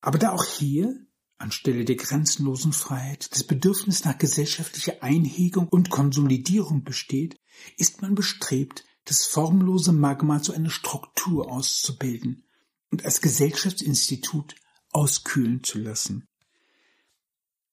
Aber 0.00 0.18
da 0.18 0.32
auch 0.32 0.44
hier, 0.44 0.94
anstelle 1.38 1.84
der 1.84 1.96
grenzenlosen 1.96 2.72
Freiheit, 2.72 3.32
das 3.32 3.44
Bedürfnis 3.44 4.04
nach 4.04 4.18
gesellschaftlicher 4.18 5.02
Einhegung 5.02 5.68
und 5.68 5.90
Konsolidierung 5.90 6.84
besteht, 6.84 7.40
ist 7.76 8.02
man 8.02 8.14
bestrebt, 8.14 8.84
das 9.04 9.24
formlose 9.24 9.92
Magma 9.92 10.42
zu 10.42 10.52
einer 10.52 10.70
Struktur 10.70 11.50
auszubilden 11.50 12.44
und 12.90 13.04
als 13.04 13.20
Gesellschaftsinstitut 13.20 14.54
auskühlen 14.92 15.64
zu 15.64 15.78
lassen. 15.78 16.28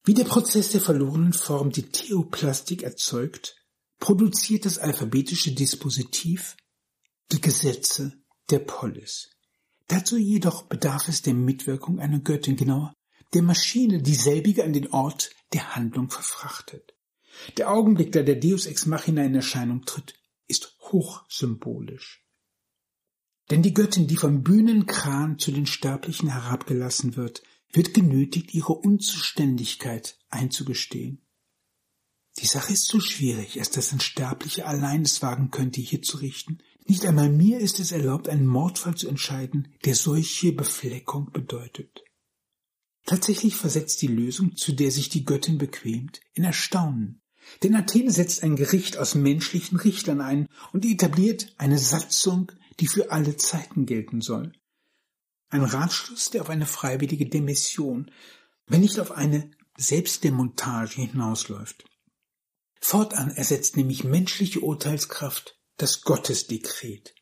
Wie 0.04 0.14
der 0.14 0.26
Prozess 0.26 0.70
der 0.70 0.82
verlorenen 0.82 1.34
Form 1.34 1.72
die 1.72 1.90
Theoplastik 1.90 2.84
erzeugt, 2.84 3.56
produziert 4.00 4.66
das 4.66 4.78
alphabetische 4.78 5.52
Dispositiv 5.54 6.56
die 7.32 7.42
Gesetze 7.42 8.14
der 8.50 8.60
Polis. 8.60 9.35
Dazu 9.88 10.18
jedoch 10.18 10.64
bedarf 10.64 11.08
es 11.08 11.22
der 11.22 11.34
Mitwirkung 11.34 12.00
einer 12.00 12.20
Göttin, 12.20 12.56
genauer 12.56 12.94
der 13.34 13.44
Maschine, 13.44 14.02
dieselbige 14.02 14.64
an 14.64 14.74
den 14.74 14.92
Ort 14.92 15.32
der 15.54 15.76
Handlung 15.76 16.10
verfrachtet. 16.10 16.94
Der 17.58 17.70
Augenblick, 17.72 18.12
da 18.12 18.24
der 18.24 18.38
Deus 18.38 18.66
ex 18.66 18.86
machina 18.86 19.24
in 19.24 19.36
Erscheinung 19.36 19.84
tritt, 19.84 20.16
ist 20.48 20.78
hochsymbolisch. 20.80 22.24
Denn 23.50 23.62
die 23.62 23.74
Göttin, 23.74 24.08
die 24.08 24.18
vom 24.18 24.44
Bühnenkran 24.44 25.38
zu 25.38 25.52
den 25.52 25.66
Sterblichen 25.66 26.30
herabgelassen 26.30 27.16
wird, 27.16 27.44
wird 27.72 27.94
genötigt, 27.94 28.54
ihre 28.54 28.74
Unzuständigkeit 28.74 30.18
einzugestehen. 30.30 31.22
Die 32.40 32.48
Sache 32.48 32.74
ist 32.74 32.88
so 32.88 33.00
schwierig, 33.00 33.60
als 33.60 33.70
dass 33.70 33.92
ein 33.92 34.00
Sterblicher 34.00 34.68
allein 34.68 35.04
es 35.04 35.22
wagen 35.22 35.52
könnte, 35.52 35.82
hier 35.82 36.02
zu 36.02 36.18
richten. 36.18 36.60
Nicht 36.88 37.06
einmal 37.06 37.30
mir 37.30 37.60
ist 37.60 37.80
es 37.80 37.92
erlaubt, 37.92 38.30
einen 38.30 38.46
Mordfall 38.46 38.96
zu 38.96 39.08
entscheiden, 39.08 39.74
der 39.86 39.96
solche 39.96 40.52
Befleckung 40.54 41.32
bedeutet. 41.32 42.04
Tatsächlich 43.06 43.56
versetzt 43.56 44.02
die 44.04 44.08
Lösung, 44.08 44.56
zu 44.56 44.72
der 44.72 44.92
sich 44.92 45.10
die 45.10 45.26
Göttin 45.26 45.58
bequemt, 45.58 46.22
in 46.34 46.44
Erstaunen. 46.44 47.22
Denn 47.64 47.76
Athene 47.76 48.12
setzt 48.12 48.44
ein 48.44 48.56
Gericht 48.56 48.98
aus 48.98 49.16
menschlichen 49.16 49.80
Richtern 49.80 50.22
ein 50.22 50.48
und 50.74 50.86
etabliert 50.86 51.54
eine 51.58 51.78
Satzung, 51.78 52.52
die 52.80 52.88
für 52.88 53.12
alle 53.12 53.36
Zeiten 53.36 53.86
gelten 53.86 54.22
soll. 54.22 54.54
Ein 55.50 55.64
Ratschluss, 55.64 56.30
der 56.32 56.42
auf 56.42 56.50
eine 56.50 56.66
freiwillige 56.66 57.28
Demission, 57.28 58.12
wenn 58.68 58.82
nicht 58.82 59.00
auf 59.00 59.12
eine 59.12 59.52
Selbstdemontage 59.78 61.02
hinausläuft. 61.02 61.86
Fortan 62.80 63.32
ersetzt 63.32 63.78
nämlich 63.78 64.04
menschliche 64.04 64.62
Urteilskraft 64.62 65.60
das 65.78 66.02
Gottesdekret. 66.02 67.14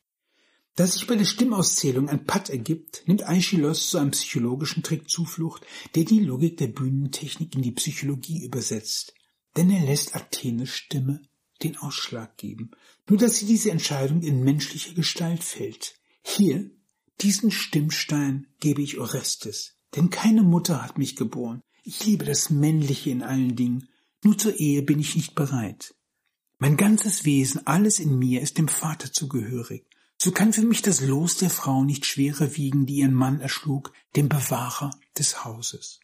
Da 0.76 0.88
sich 0.88 1.06
bei 1.06 1.16
der 1.16 1.26
Stimmauszählung 1.26 2.10
ein 2.10 2.26
Patt 2.26 2.50
ergibt, 2.50 3.04
nimmt 3.06 3.28
Aeschylus 3.28 3.90
zu 3.90 4.00
einem 4.00 4.12
psychologischen 4.12 4.82
Trick 4.82 5.10
Zuflucht, 5.10 5.64
der 5.94 6.04
die 6.04 6.20
Logik 6.20 6.58
der 6.58 6.68
Bühnentechnik 6.68 7.56
in 7.56 7.62
die 7.62 7.72
Psychologie 7.72 8.44
übersetzt. 8.44 9.14
Denn 9.56 9.70
er 9.70 9.86
lässt 9.86 10.16
Athenes 10.16 10.70
Stimme 10.70 11.22
den 11.62 11.78
Ausschlag 11.78 12.38
geben, 12.38 12.72
nur 13.08 13.20
dass 13.20 13.38
sie 13.38 13.46
diese 13.46 13.70
Entscheidung 13.70 14.22
in 14.24 14.44
menschlicher 14.44 14.94
Gestalt 14.94 15.44
fällt. 15.44 15.96
Hier, 16.24 16.72
diesen 17.22 17.52
Stimmstein 17.52 18.48
gebe 18.60 18.82
ich 18.82 18.98
Orestes, 18.98 19.76
denn 19.96 20.10
keine 20.10 20.42
Mutter 20.42 20.82
hat 20.82 20.98
mich 20.98 21.16
geboren. 21.16 21.62
Ich 21.84 22.04
liebe 22.06 22.26
das 22.26 22.50
Männliche 22.50 23.12
in 23.12 23.22
allen 23.22 23.56
Dingen 23.56 23.88
nur 24.24 24.38
zur 24.38 24.58
Ehe 24.58 24.82
bin 24.82 25.00
ich 25.00 25.16
nicht 25.16 25.36
bereit. 25.36 25.94
Mein 26.60 26.78
ganzes 26.78 27.26
Wesen, 27.26 27.66
alles 27.68 28.00
in 28.00 28.18
mir 28.18 28.42
ist 28.42 28.58
dem 28.58 28.68
Vater 28.68 29.12
zugehörig. 29.12 29.86
So 30.18 30.32
kann 30.32 30.54
für 30.54 30.62
mich 30.62 30.82
das 30.82 31.02
Los 31.02 31.38
der 31.38 31.50
Frau 31.50 31.84
nicht 31.84 32.06
schwerer 32.06 32.56
wiegen, 32.56 32.86
die 32.86 32.96
ihren 32.96 33.14
Mann 33.14 33.42
erschlug, 33.42 33.92
dem 34.16 34.30
Bewahrer 34.30 34.92
des 35.18 35.44
Hauses. 35.44 36.00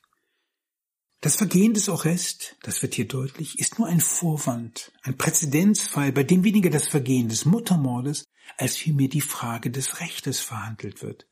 Das 1.22 1.36
Vergehen 1.36 1.74
des 1.74 1.90
Orest, 1.90 2.58
das 2.64 2.82
wird 2.82 2.96
hier 2.96 3.08
deutlich, 3.08 3.60
ist 3.60 3.78
nur 3.78 3.88
ein 3.88 4.02
Vorwand, 4.02 4.92
ein 5.04 5.18
Präzedenzfall, 5.18 6.12
bei 6.12 6.24
dem 6.24 6.44
weniger 6.44 6.70
das 6.70 6.88
Vergehen 6.88 7.30
des 7.30 7.46
Muttermordes 7.46 8.26
als 8.58 8.78
vielmehr 8.78 9.10
die 9.10 9.22
Frage 9.22 9.70
des 9.70 10.00
Rechtes 10.00 10.40
verhandelt 10.40 11.02
wird. 11.02 11.28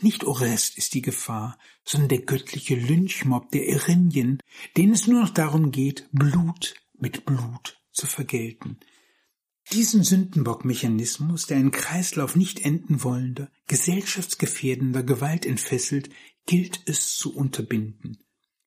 Nicht 0.00 0.24
Orest 0.24 0.78
ist 0.78 0.94
die 0.94 1.02
Gefahr, 1.02 1.58
sondern 1.84 2.08
der 2.08 2.22
göttliche 2.22 2.74
Lynchmob 2.74 3.50
der 3.50 3.68
Erinien, 3.68 4.38
denen 4.76 4.92
es 4.92 5.06
nur 5.06 5.22
noch 5.22 5.30
darum 5.30 5.72
geht, 5.72 6.08
Blut 6.12 6.74
mit 6.98 7.24
Blut 7.24 7.79
zu 7.92 8.06
vergelten. 8.06 8.78
Diesen 9.72 10.02
Sündenbockmechanismus, 10.02 11.46
der 11.46 11.58
einen 11.58 11.70
Kreislauf 11.70 12.34
nicht 12.34 12.64
enden 12.64 13.04
wollender, 13.04 13.50
gesellschaftsgefährdender 13.68 15.04
Gewalt 15.04 15.46
entfesselt, 15.46 16.10
gilt 16.46 16.80
es 16.86 17.16
zu 17.16 17.34
unterbinden. 17.34 18.18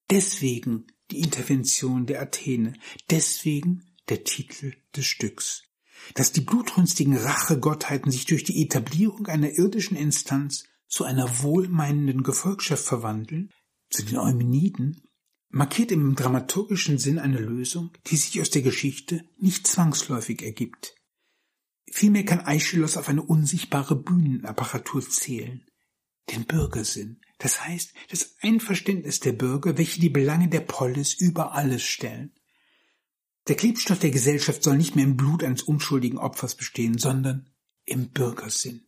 Deswegen 0.10 0.88
die 1.12 1.20
Intervention 1.20 2.06
der 2.06 2.22
Athene, 2.22 2.74
deswegen 3.10 3.84
der 4.10 4.24
Titel 4.24 4.74
des 4.96 5.06
Stücks. 5.06 5.64
Dass 6.16 6.32
die 6.32 6.42
blutrünstigen 6.42 7.18
Rachegottheiten 7.18 8.12
sich 8.12 8.26
durch 8.26 8.44
die 8.44 8.62
Etablierung 8.62 9.28
einer 9.28 9.52
irdischen 9.52 9.98
Instanz 9.98 10.66
zu 10.88 11.04
einer 11.04 11.42
wohlmeinenden 11.42 12.24
Gefolgschaft 12.24 12.86
verwandeln, 12.86 13.52
zu 13.90 14.04
den 14.04 14.18
Eumeniden, 14.18 15.02
markiert 15.54 15.92
im 15.92 16.16
dramaturgischen 16.16 16.98
Sinn 16.98 17.20
eine 17.20 17.38
Lösung, 17.38 17.92
die 18.08 18.18
sich 18.18 18.42
aus 18.42 18.50
der 18.50 18.64
Geschichte 18.64 19.24
nicht 19.38 19.68
zwangsläufig 19.68 20.42
ergibt. 20.42 20.96
Vielmehr 21.92 22.26
kann 22.26 22.40
Aeschylus 22.40 22.98
auf 22.98 23.08
eine 23.08 23.22
unsichtbare 23.22 23.96
Bühnenapparatur 23.96 25.08
zählen, 25.08 25.64
den 26.32 26.46
Bürgersinn, 26.46 27.22
das 27.38 27.64
heißt 27.64 27.94
das 28.10 28.36
Einverständnis 28.42 29.20
der 29.20 29.34
Bürger, 29.34 29.78
welche 29.78 30.02
die 30.02 30.10
Belange 30.10 30.48
der 30.48 30.62
Polis 30.62 31.14
über 31.14 31.54
alles 31.54 31.84
stellen. 31.84 32.34
Der 33.48 33.56
Klebstoff 33.56 34.00
der 34.00 34.12
Gesellschaft 34.12 34.64
soll 34.64 34.78
nicht 34.78 34.96
mehr 34.96 35.06
im 35.06 35.18
Blut 35.18 35.44
eines 35.44 35.62
unschuldigen 35.62 36.18
Opfers 36.18 36.56
bestehen, 36.56 36.98
sondern 36.98 37.52
im 37.86 38.10
Bürgersinn. 38.10 38.88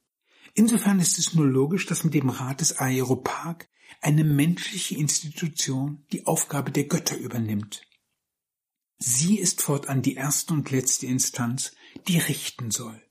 Insofern 0.56 0.99
ist 0.99 1.19
es 1.19 1.36
nur 1.36 1.45
logisch, 1.45 1.86
dass 1.86 2.04
mit 2.04 2.15
dem 2.15 2.30
Rat 2.30 2.62
des 2.62 2.80
Aeropag 2.80 3.67
eine 4.02 4.24
menschliche 4.24 4.95
Institution 4.95 6.06
die 6.12 6.26
Aufgabe 6.26 6.71
der 6.71 6.86
Götter 6.86 7.17
übernimmt. 7.17 7.82
Sie 8.98 9.38
ist 9.38 9.62
fortan 9.62 10.02
die 10.02 10.15
erste 10.15 10.54
und 10.54 10.71
letzte 10.71 11.06
Instanz, 11.08 11.74
die 12.08 12.17
richten 12.17 12.71
soll. 12.71 13.02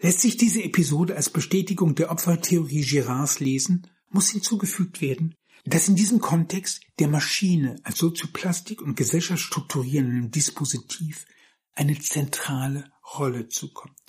Lässt 0.00 0.20
sich 0.20 0.36
diese 0.36 0.62
Episode 0.62 1.16
als 1.16 1.30
Bestätigung 1.30 1.94
der 1.94 2.10
Opfertheorie 2.10 2.84
Girards 2.84 3.40
lesen, 3.40 3.86
muss 4.08 4.30
hinzugefügt 4.30 5.00
werden, 5.00 5.36
dass 5.64 5.88
in 5.88 5.94
diesem 5.94 6.20
Kontext 6.20 6.82
der 6.98 7.08
Maschine 7.08 7.76
als 7.84 7.98
Sozioplastik 7.98 8.82
und 8.82 8.96
gesellschaftsstrukturierendem 8.96 10.30
Dispositiv 10.30 11.24
eine 11.74 11.98
zentrale 11.98 12.90
Rolle 13.16 13.48
zukommt. 13.48 14.01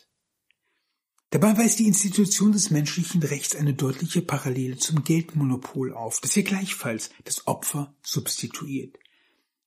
Dabei 1.33 1.57
weist 1.57 1.79
die 1.79 1.87
Institution 1.87 2.51
des 2.51 2.69
menschlichen 2.69 3.23
Rechts 3.23 3.55
eine 3.55 3.73
deutliche 3.73 4.21
Parallele 4.21 4.77
zum 4.77 5.03
Geldmonopol 5.03 5.91
auf, 5.91 6.19
das 6.19 6.33
hier 6.33 6.43
gleichfalls 6.43 7.09
das 7.23 7.47
Opfer 7.47 7.95
substituiert. 8.03 8.99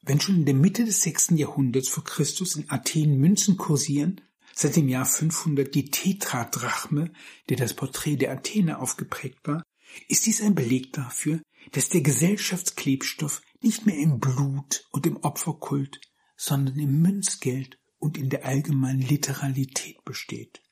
Wenn 0.01 0.21
schon 0.21 0.37
in 0.37 0.45
der 0.45 0.55
Mitte 0.55 0.85
des 0.85 1.03
sechsten 1.03 1.37
Jahrhunderts 1.37 1.89
vor 1.89 2.05
Christus 2.05 2.55
in 2.55 2.71
Athen 2.71 3.19
Münzen 3.19 3.57
kursieren, 3.57 4.21
seit 4.55 4.77
dem 4.77 4.89
Jahr 4.89 5.07
500 5.07 5.75
die 5.75 5.91
Tetradrachme, 5.91 7.13
der 7.49 7.57
das 7.57 7.75
Porträt 7.75 8.15
der 8.15 8.31
Athene 8.31 8.79
aufgeprägt 8.79 9.41
war, 9.43 9.65
ist 10.07 10.27
dies 10.27 10.43
ein 10.43 10.55
Beleg 10.55 10.93
dafür, 10.93 11.43
dass 11.73 11.89
der 11.89 12.03
Gesellschaftsklebstoff 12.03 13.43
nicht 13.61 13.87
mehr 13.87 13.99
im 13.99 14.21
Blut 14.21 14.87
und 14.93 15.05
im 15.05 15.17
Opferkult, 15.17 16.01
sondern 16.37 16.79
im 16.79 17.03
Münzgeld 17.03 17.81
und 17.99 18.19
in 18.19 18.31
der 18.31 18.45
allgemeinen 18.45 19.01
Literalität 19.01 20.05
besteht. 20.05 20.63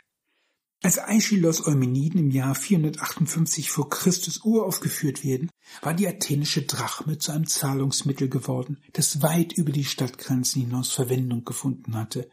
Als 0.85 0.99
Aeschylos 0.99 1.67
Eumeniden 1.67 2.21
im 2.21 2.31
Jahr 2.31 2.55
458 2.55 3.71
vor 3.71 3.89
Christus 3.89 4.45
uraufgeführt 4.45 5.25
werden, 5.25 5.51
war 5.81 5.95
die 5.95 6.07
athenische 6.07 6.61
Drachme 6.61 7.17
zu 7.17 7.33
einem 7.33 7.47
Zahlungsmittel 7.47 8.29
geworden, 8.29 8.77
das 8.93 9.23
weit 9.23 9.55
über 9.55 9.73
die 9.73 9.87
Stadtgrenzen 9.87 10.61
hinaus 10.61 10.93
Verwendung 10.93 11.43
gefunden 11.43 11.97
hatte, 11.97 12.29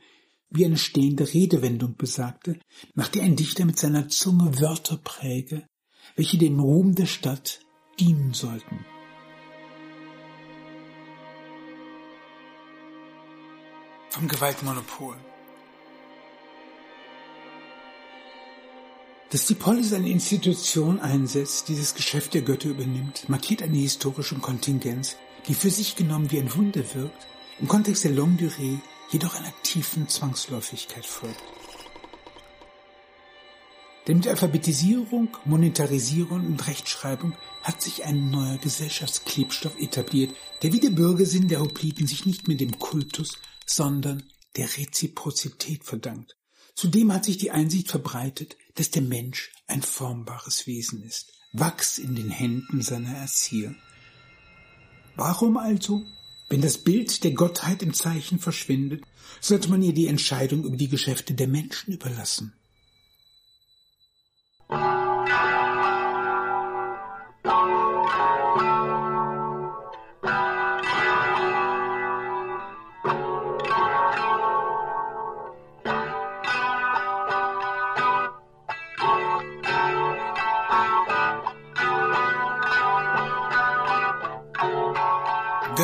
wie 0.49 0.66
eine 0.66 0.78
stehende 0.78 1.34
Redewendung 1.34 1.95
besagte, 1.95 2.60
nach 2.93 3.08
der 3.08 3.24
ein 3.24 3.38
Dichter 3.38 3.64
mit 3.64 3.80
seiner 3.80 4.10
Zunge 4.10 4.60
Wörter 4.60 4.97
präge, 4.97 5.66
welche 6.18 6.38
dem 6.38 6.60
Ruhm 6.60 6.93
der 6.93 7.06
Stadt 7.06 7.62
dienen 8.02 8.34
sollten. 8.34 8.84
Vom 14.10 14.28
Gewaltmonopol. 14.28 15.16
Dass 19.32 19.45
die 19.45 19.55
Polis 19.55 19.93
eine 19.93 20.09
Institution 20.09 20.99
einsetzt, 20.99 21.69
die 21.69 21.77
das 21.77 21.95
Geschäft 21.95 22.34
der 22.34 22.41
Götter 22.41 22.67
übernimmt, 22.67 23.29
markiert 23.29 23.61
eine 23.61 23.77
historische 23.77 24.36
Kontingenz, 24.36 25.15
die 25.47 25.53
für 25.53 25.69
sich 25.69 25.95
genommen 25.95 26.32
wie 26.32 26.39
ein 26.39 26.53
Wunder 26.53 26.84
wirkt, 26.93 27.27
im 27.61 27.69
Kontext 27.69 28.03
der 28.03 28.11
Longue 28.11 28.49
Durée 28.49 28.79
jedoch 29.09 29.36
einer 29.36 29.53
tiefen 29.63 30.09
Zwangsläufigkeit 30.09 31.05
folgt. 31.05 31.41
Denn 34.05 34.17
mit 34.17 34.27
Alphabetisierung, 34.27 35.29
Monetarisierung 35.45 36.45
und 36.45 36.67
Rechtschreibung 36.67 37.34
hat 37.63 37.82
sich 37.82 38.03
ein 38.03 38.32
neuer 38.32 38.57
Gesellschaftsklebstoff 38.57 39.79
etabliert, 39.79 40.36
der 40.61 40.73
wie 40.73 40.82
der 40.82 40.89
Bürgersinn 40.89 41.47
der 41.47 41.61
Hopliten 41.61 42.05
sich 42.05 42.25
nicht 42.25 42.49
mehr 42.49 42.57
dem 42.57 42.79
Kultus, 42.79 43.38
sondern 43.65 44.23
der 44.57 44.67
Reziprozität 44.75 45.86
verdankt. 45.86 46.36
Zudem 46.75 47.13
hat 47.13 47.25
sich 47.25 47.38
die 47.38 47.51
Einsicht 47.51 47.89
verbreitet, 47.89 48.57
dass 48.82 48.89
der 48.89 49.03
Mensch 49.03 49.51
ein 49.67 49.84
formbares 49.84 50.65
Wesen 50.65 51.03
ist, 51.03 51.34
Wachs 51.53 51.99
in 51.99 52.15
den 52.15 52.32
Händen 52.32 52.82
seiner 52.82 53.15
Erzieher. 53.15 53.75
Warum 55.15 55.57
also 55.57 56.03
wenn 56.49 56.61
das 56.61 56.79
Bild 56.79 57.23
der 57.23 57.34
Gottheit 57.34 57.84
im 57.84 57.93
Zeichen 57.93 58.39
verschwindet, 58.39 59.03
sollte 59.39 59.69
man 59.69 59.84
ihr 59.84 59.93
die 59.93 60.07
Entscheidung 60.07 60.63
über 60.63 60.77
die 60.77 60.88
Geschäfte 60.88 61.36
der 61.36 61.47
Menschen 61.47 61.93
überlassen. 61.93 62.53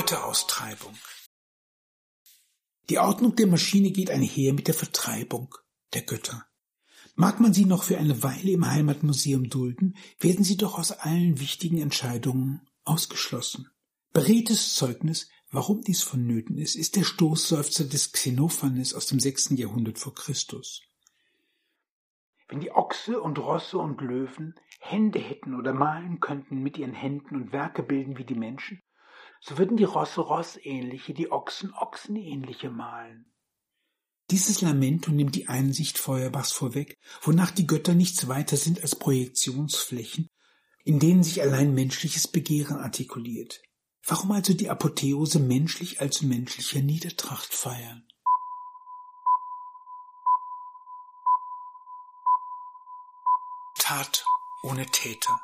Götteraustreibung. 0.07 0.95
Die 2.89 2.97
Ordnung 2.97 3.35
der 3.35 3.47
Maschine 3.47 3.91
geht 3.91 4.09
einher 4.09 4.53
mit 4.53 4.67
der 4.67 4.73
Vertreibung 4.73 5.53
der 5.93 6.03
Götter. 6.03 6.45
Mag 7.15 7.41
man 7.41 7.53
sie 7.53 7.65
noch 7.65 7.83
für 7.83 7.97
eine 7.97 8.23
Weile 8.23 8.51
im 8.51 8.71
Heimatmuseum 8.71 9.49
dulden, 9.49 9.97
werden 10.17 10.45
sie 10.45 10.55
doch 10.55 10.79
aus 10.79 10.93
allen 10.93 11.41
wichtigen 11.41 11.79
Entscheidungen 11.79 12.61
ausgeschlossen. 12.85 13.69
Beredtes 14.13 14.75
Zeugnis, 14.75 15.29
warum 15.51 15.81
dies 15.81 16.03
vonnöten 16.03 16.57
ist, 16.57 16.75
ist 16.75 16.95
der 16.95 17.03
Stoßseufzer 17.03 17.83
des 17.83 18.13
Xenophanes 18.13 18.93
aus 18.93 19.07
dem 19.07 19.19
sechsten 19.19 19.57
Jahrhundert 19.57 19.99
vor 19.99 20.15
Christus. 20.15 20.83
Wenn 22.47 22.61
die 22.61 22.71
Ochse 22.71 23.19
und 23.19 23.39
Rosse 23.39 23.77
und 23.77 23.99
Löwen 23.99 24.55
Hände 24.79 25.19
hätten 25.19 25.53
oder 25.53 25.73
malen 25.73 26.21
könnten 26.21 26.63
mit 26.63 26.77
ihren 26.77 26.93
Händen 26.93 27.35
und 27.35 27.51
Werke 27.51 27.83
bilden 27.83 28.17
wie 28.17 28.23
die 28.23 28.35
Menschen, 28.35 28.81
so 29.41 29.57
würden 29.57 29.77
die 29.77 29.83
Rosse 29.83 30.21
Rossähnliche, 30.21 31.13
die 31.13 31.31
Ochsen 31.31 31.73
Ochsenähnliche 31.73 32.69
malen. 32.69 33.31
Dieses 34.29 34.61
Lamento 34.61 35.11
nimmt 35.11 35.35
die 35.35 35.47
Einsicht 35.47 35.97
Feuerbachs 35.97 36.51
vorweg, 36.51 36.97
wonach 37.21 37.51
die 37.51 37.65
Götter 37.65 37.93
nichts 37.93 38.27
weiter 38.27 38.57
sind 38.57 38.81
als 38.81 38.95
Projektionsflächen, 38.95 40.29
in 40.83 40.99
denen 40.99 41.23
sich 41.23 41.41
allein 41.41 41.73
menschliches 41.73 42.27
Begehren 42.27 42.77
artikuliert. 42.77 43.61
Warum 44.05 44.31
also 44.31 44.53
die 44.53 44.69
Apotheose 44.69 45.39
menschlich 45.39 46.01
als 46.01 46.21
menschlicher 46.21 46.81
Niedertracht 46.81 47.53
feiern? 47.53 48.07
Tat 53.77 54.25
ohne 54.63 54.85
Täter. 54.87 55.39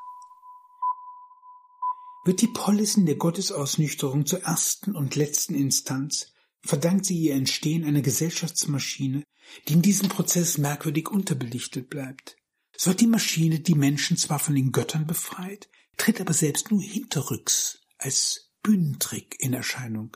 Wird 2.24 2.42
die 2.42 2.48
Polis 2.48 2.96
in 2.96 3.06
der 3.06 3.16
Gottesausnüchterung 3.16 4.26
zur 4.26 4.44
ersten 4.44 4.96
und 4.96 5.16
letzten 5.16 5.56
Instanz, 5.56 6.32
verdankt 6.62 7.06
sie 7.06 7.18
ihr 7.18 7.34
Entstehen 7.34 7.84
einer 7.84 8.02
Gesellschaftsmaschine, 8.02 9.24
die 9.68 9.74
in 9.74 9.82
diesem 9.82 10.08
Prozess 10.08 10.58
merkwürdig 10.58 11.10
unterbelichtet 11.10 11.90
bleibt. 11.90 12.38
So 12.78 12.92
hat 12.92 13.02
die 13.02 13.08
Maschine 13.08 13.60
die 13.60 13.76
Menschen 13.76 14.18
zwar 14.18 14.40
von 14.40 14.56
den 14.56 14.72
Göttern 14.72 15.06
befreit, 15.06 15.70
tritt 15.98 16.22
aber 16.22 16.34
selbst 16.34 16.72
nur 16.72 16.82
hinterrücks 16.82 17.80
als 17.98 18.52
Bühnentrick 18.64 19.36
in 19.40 19.54
Erscheinung. 19.54 20.16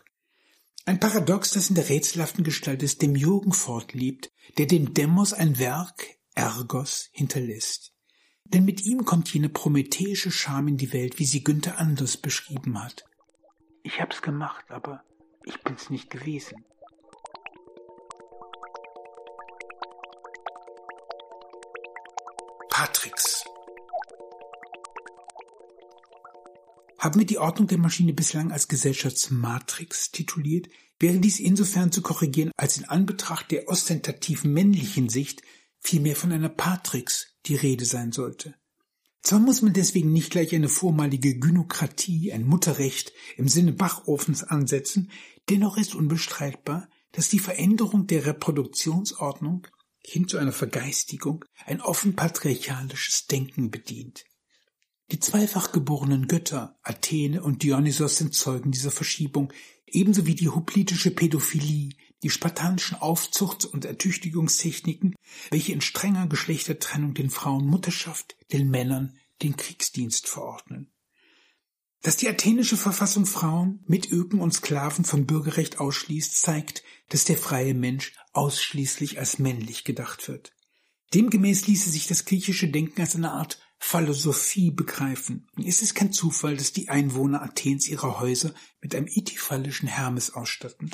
Ein 0.86 1.01
Paradox, 1.01 1.51
das 1.51 1.68
in 1.68 1.76
der 1.76 1.89
rätselhaften 1.89 2.45
Gestalt 2.45 2.82
des 2.82 2.97
Demiurgen 2.97 3.51
fortlebt, 3.51 4.32
der 4.58 4.66
dem 4.66 4.93
Demos 4.93 5.34
ein 5.34 5.60
Werk, 5.60 6.18
Ergos, 6.34 7.10
hinterlässt. 7.12 7.91
Denn 8.54 8.64
mit 8.64 8.82
ihm 8.84 9.04
kommt 9.04 9.34
jene 9.34 9.50
prometheische 9.50 10.32
Scham 10.32 10.68
in 10.70 10.78
die 10.78 10.93
Welt, 10.93 11.20
wie 11.20 11.26
sie 11.26 11.43
Günther 11.43 11.78
Anders 11.80 12.16
beschrieben 12.16 12.82
hat. 12.82 13.04
Ich 13.84 14.00
hab's 14.00 14.22
gemacht, 14.22 14.66
aber 14.70 15.04
ich 15.43 15.62
bin's 15.64 15.89
nicht 15.89 16.10
gewesen. 16.10 16.64
Patricks. 22.70 23.43
Haben 27.00 27.20
wir 27.20 27.26
die 27.26 27.38
Ordnung 27.38 27.68
der 27.68 27.78
Maschine 27.78 28.14
bislang 28.14 28.52
als 28.52 28.68
Gesellschaftsmatrix 28.68 30.12
tituliert, 30.12 30.68
wäre 31.00 31.20
dies 31.20 31.39
insofern 31.39 31.91
zu 31.91 32.02
korrigieren, 32.02 32.52
als 32.58 32.78
in 32.78 32.86
Anbetracht 32.86 33.52
der 33.52 33.68
ostentativen 33.68 34.54
männlichen 34.54 35.10
Sicht 35.10 35.41
vielmehr 35.80 36.16
von 36.16 36.32
einer 36.32 36.50
Patrix 36.50 37.36
die 37.48 37.56
Rede 37.56 37.86
sein 37.86 38.12
sollte. 38.12 38.56
Zwar 39.22 39.39
muss 39.39 39.62
man 39.62 39.74
deswegen 39.74 40.14
nicht 40.14 40.32
gleich 40.32 40.56
eine 40.56 40.70
vormalige 40.70 41.38
Gynokratie, 41.38 42.32
ein 42.32 42.45
Mutterrecht 42.45 43.12
im 43.36 43.48
Sinne 43.48 43.74
Bachofens 43.74 44.43
ansetzen, 44.43 45.12
dennoch 45.50 45.78
ist 45.78 45.95
unbestreitbar, 45.95 46.88
dass 47.12 47.30
die 47.30 47.39
Veränderung 47.39 48.08
der 48.08 48.26
Reproduktionsordnung 48.26 49.68
hin 50.00 50.28
zu 50.28 50.38
einer 50.38 50.54
Vergeistigung 50.54 51.43
ein 51.66 51.82
offen 51.82 52.16
patriarchalisches 52.16 53.28
Denken 53.28 53.70
bedient. 53.72 54.24
Die 55.12 55.20
zweifach 55.20 55.72
geborenen 55.72 56.28
Götter, 56.28 56.78
Athene 56.84 57.41
und 57.41 57.64
Dionysos 57.64 58.18
sind 58.18 58.34
Zeugen 58.34 58.72
dieser 58.72 58.91
Verschiebung, 58.91 59.52
ebenso 59.86 60.26
wie 60.26 60.36
die 60.36 60.50
hoplitische 60.50 61.12
Pädophilie, 61.12 61.89
die 62.24 62.30
spartanischen 62.30 62.97
Aufzuchts- 62.97 63.65
und 63.65 63.86
Ertüchtigungstechniken, 63.86 65.15
welche 65.49 65.74
in 65.74 65.82
strenger 65.82 66.28
Geschlechtertrennung 66.28 67.13
den 67.13 67.30
Frauen 67.30 67.65
Mutterschaft, 67.65 68.36
den 68.51 68.70
Männern 68.70 69.18
den 69.41 69.55
Kriegsdienst 69.55 70.28
verordnen. 70.28 70.91
Dass 72.01 72.18
die 72.18 72.30
athenische 72.30 72.78
Verfassung 72.78 73.26
Frauen 73.26 73.84
mit 73.88 74.11
Öken 74.11 74.39
und 74.39 74.53
Sklaven 74.53 75.03
vom 75.03 75.26
Bürgerrecht 75.26 75.80
ausschließt, 75.80 76.39
zeigt, 76.39 76.84
dass 77.09 77.26
der 77.26 77.38
freie 77.38 77.74
Mensch 77.74 78.13
ausschließlich 78.34 79.20
als 79.20 79.39
männlich 79.39 79.84
gedacht 79.84 80.28
wird. 80.28 80.53
Demgemäß 81.13 81.68
ließe 81.68 81.89
sich 81.89 82.07
das 82.07 82.26
griechische 82.26 82.68
Denken 82.68 83.01
als 83.01 83.15
eine 83.15 83.32
Art 83.32 83.59
Philosophie 83.80 84.72
begreifen. 84.72 85.47
Es 85.63 85.82
ist 85.82 85.95
kein 85.95 86.11
Zufall, 86.11 86.57
dass 86.57 86.74
die 86.74 86.89
Einwohner 86.89 87.41
Athens 87.41 87.88
ihre 87.88 88.20
Häuser 88.20 88.53
mit 88.82 88.95
einem 88.95 89.07
itiphallischen 89.07 89.88
Hermes 89.88 90.34
ausstatten, 90.34 90.91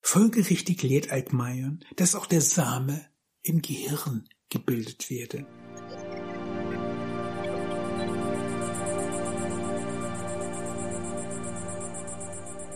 Folgerichtig 0.00 0.82
lehrt 0.82 1.10
Altmaier, 1.10 1.76
dass 1.96 2.14
auch 2.14 2.26
der 2.26 2.40
Same 2.40 3.06
im 3.42 3.62
Gehirn 3.62 4.28
gebildet 4.48 5.10
werde. 5.10 5.46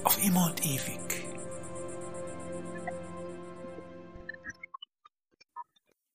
Auf 0.05 0.25
immer 0.25 0.47
und 0.47 0.65
ewig. 0.65 1.01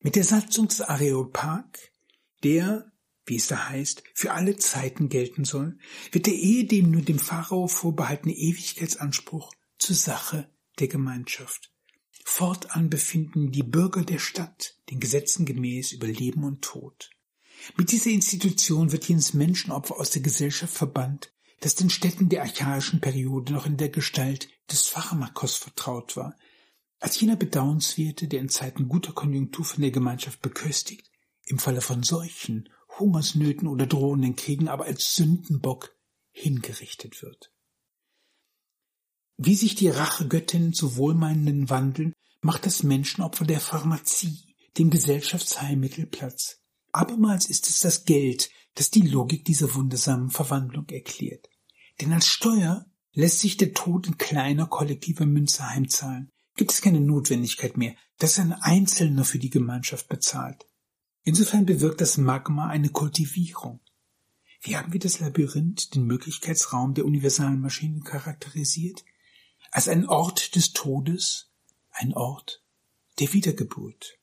Mit 0.06 0.16
der 0.16 0.24
Satzung 0.24 0.68
des 0.68 0.82
Areopag, 0.82 1.66
der, 2.44 2.92
wie 3.26 3.38
es 3.38 3.48
da 3.48 3.70
heißt, 3.70 4.04
für 4.14 4.34
alle 4.34 4.56
Zeiten 4.56 5.10
gelten 5.10 5.46
soll, 5.46 5.80
wird 6.12 6.28
der 6.28 6.36
Ehe 6.36 6.66
dem 6.66 6.92
nur 6.92 7.02
dem 7.02 7.18
Pharao 7.18 7.68
vorbehaltene 7.68 8.36
Ewigkeitsanspruch 8.36 9.52
zur 9.80 9.96
Sache 9.96 10.48
der 10.80 10.88
Gemeinschaft. 10.88 11.72
Fortan 12.24 12.90
befinden 12.90 13.52
die 13.52 13.64
Bürger 13.64 14.04
der 14.04 14.20
Stadt 14.20 14.78
den 14.90 15.00
Gesetzen 15.00 15.46
gemäß 15.46 15.92
über 15.92 16.08
Leben 16.08 16.44
und 16.44 16.62
Tod. 16.62 17.12
Mit 17.78 17.92
dieser 17.92 18.10
Institution 18.10 18.92
wird 18.92 19.08
jenes 19.08 19.34
Menschenopfer 19.34 20.00
aus 20.00 20.10
der 20.10 20.22
Gesellschaft 20.22 20.74
verbannt, 20.74 21.32
das 21.62 21.76
den 21.76 21.90
Städten 21.90 22.30
der 22.30 22.42
archaischen 22.42 23.00
Periode 23.00 23.54
noch 23.54 23.66
in 23.66 23.78
der 23.78 23.90
Gestalt 23.90 24.50
des 24.72 24.88
Pharmakos 24.88 25.56
vertraut 25.56 26.18
war, 26.18 26.36
als 27.00 27.20
jener 27.20 27.36
Bedauernswerte, 27.36 28.28
der 28.28 28.42
in 28.42 28.50
Zeiten 28.50 28.88
guter 28.88 29.14
Konjunktur 29.14 29.66
von 29.66 29.82
der 29.82 29.92
Gemeinschaft 29.92 30.42
beköstigt, 30.42 31.10
im 31.46 31.60
Falle 31.60 31.82
von 31.82 32.04
Seuchen, 32.04 32.70
Hungersnöten 33.00 33.68
oder 33.68 33.86
drohenden 33.86 34.36
Kriegen 34.36 34.68
aber 34.68 34.86
als 34.86 35.16
Sündenbock 35.16 35.96
hingerichtet 36.32 37.22
wird. 37.22 37.52
Wie 39.38 39.56
sich 39.56 39.76
die 39.76 39.90
Rachegöttinnen 39.90 40.74
zu 40.74 40.96
Wohlmeinenden 40.96 41.70
wandeln, 41.70 42.14
macht 42.42 42.66
das 42.66 42.84
Menschenopfer 42.84 43.46
der 43.46 43.60
Pharmazie, 43.60 44.56
dem 44.78 44.90
Gesellschaftsheilmittel 44.90 46.06
Platz. 46.06 46.62
Abermals 46.92 47.50
ist 47.50 47.68
es 47.68 47.80
das 47.80 48.06
Geld, 48.06 48.50
das 48.76 48.92
die 48.92 49.02
Logik 49.02 49.44
dieser 49.44 49.74
wundersamen 49.76 50.30
Verwandlung 50.30 50.88
erklärt. 50.90 51.50
Denn 52.00 52.14
als 52.14 52.28
Steuer 52.28 52.86
lässt 53.14 53.40
sich 53.40 53.58
der 53.58 53.74
Tod 53.74 54.08
in 54.08 54.18
kleiner 54.18 54.68
kollektiver 54.68 55.26
Münze 55.26 55.70
heimzahlen. 55.70 56.32
Gibt 56.56 56.72
es 56.72 56.82
keine 56.82 57.02
Notwendigkeit 57.02 57.76
mehr, 57.78 57.96
dass 58.18 58.40
ein 58.40 58.54
Einzelner 58.54 59.26
für 59.26 59.40
die 59.40 59.50
Gemeinschaft 59.50 60.08
bezahlt. 60.08 60.68
Insofern 61.24 61.66
bewirkt 61.66 62.02
das 62.02 62.18
Magma 62.18 62.68
eine 62.68 62.90
Kultivierung. 62.90 63.82
Wie 64.62 64.78
haben 64.78 64.94
wir 64.94 65.00
das 65.00 65.20
Labyrinth, 65.20 65.96
den 65.96 66.06
Möglichkeitsraum 66.06 66.94
der 66.94 67.06
universalen 67.06 67.60
Maschinen 67.60 68.04
charakterisiert? 68.04 69.04
Als 69.76 69.90
ein 69.90 70.08
Ort 70.08 70.56
des 70.56 70.72
Todes, 70.72 71.52
ein 71.92 72.14
Ort 72.14 72.64
der 73.20 73.34
Wiedergeburt. 73.34 74.18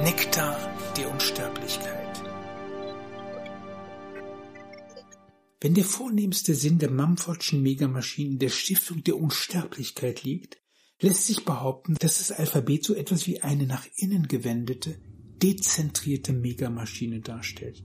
Nektar 0.00 0.58
der 0.96 1.12
Unsterblichkeit. 1.12 2.24
Wenn 5.60 5.74
der 5.74 5.84
vornehmste 5.84 6.56
Sinn 6.56 6.80
der 6.80 6.90
Mumfordschen 6.90 7.62
Megamaschinen 7.62 8.40
der 8.40 8.48
Stiftung 8.48 9.04
der 9.04 9.16
Unsterblichkeit 9.16 10.24
liegt, 10.24 10.61
lässt 11.02 11.26
sich 11.26 11.44
behaupten, 11.44 11.96
dass 11.98 12.18
das 12.18 12.30
Alphabet 12.30 12.84
so 12.84 12.94
etwas 12.94 13.26
wie 13.26 13.42
eine 13.42 13.66
nach 13.66 13.86
innen 13.96 14.28
gewendete, 14.28 14.96
dezentrierte 15.42 16.32
Megamaschine 16.32 17.20
darstellt. 17.20 17.82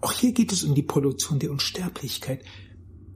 Auch 0.00 0.12
hier 0.12 0.32
geht 0.32 0.52
es 0.52 0.64
um 0.64 0.74
die 0.74 0.82
Produktion 0.82 1.38
der 1.38 1.50
Unsterblichkeit, 1.50 2.44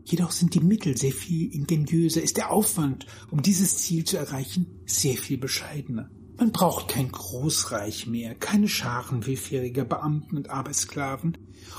jedoch 0.04 0.32
sind 0.32 0.54
die 0.54 0.60
Mittel 0.60 0.96
sehr 0.96 1.12
viel 1.12 1.52
ingeniöser, 1.54 2.22
ist 2.22 2.36
der 2.36 2.50
Aufwand, 2.50 3.06
um 3.30 3.42
dieses 3.42 3.78
Ziel 3.78 4.04
zu 4.04 4.16
erreichen, 4.16 4.66
sehr 4.84 5.16
viel 5.16 5.38
bescheidener. 5.38 6.10
Man 6.38 6.52
braucht 6.52 6.88
kein 6.88 7.10
Großreich 7.10 8.06
mehr, 8.06 8.34
keine 8.34 8.68
Scharen 8.68 9.26
willfähriger 9.26 9.84
Beamten 9.84 10.36
und 10.36 10.50
Arbeitssklaven, 10.50 11.38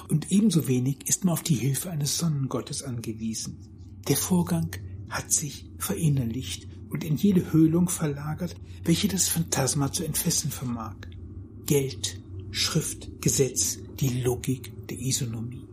und 0.10 0.32
ebenso 0.32 0.68
wenig 0.68 1.08
ist 1.08 1.26
man 1.26 1.34
auf 1.34 1.44
die 1.44 1.56
Hilfe 1.56 1.90
eines 1.90 2.18
Sonnengottes 2.18 2.84
angewiesen. 2.84 3.60
Der 4.08 4.18
Vorgang 4.18 4.72
hat 5.10 5.32
sich 5.32 5.70
verinnerlicht 5.78 6.68
und 6.90 7.04
in 7.04 7.16
jede 7.16 7.52
Höhlung 7.52 7.90
verlagert, 7.90 8.56
welche 8.84 9.08
das 9.08 9.28
Phantasma 9.28 9.92
zu 9.92 10.04
entfesseln 10.04 10.52
vermag. 10.52 10.96
Geld, 11.66 12.22
Schrift, 12.52 13.22
Gesetz, 13.22 13.80
die 14.00 14.22
Logik 14.22 14.88
der 14.88 15.00
Isonomie. 15.00 15.68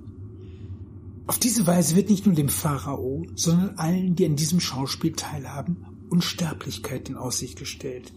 Auf 1.27 1.39
diese 1.39 1.67
Weise 1.67 1.97
wird 1.97 2.11
nicht 2.11 2.27
nur 2.27 2.35
dem 2.35 2.49
Pharao, 2.51 3.27
sondern 3.35 3.79
allen, 3.79 4.15
die 4.15 4.27
an 4.27 4.37
diesem 4.37 4.61
Schauspiel 4.61 5.12
teilhaben, 5.12 5.87
Unsterblichkeit 6.11 7.09
in 7.09 7.17
Aussicht 7.17 7.59
gestellt. 7.59 8.12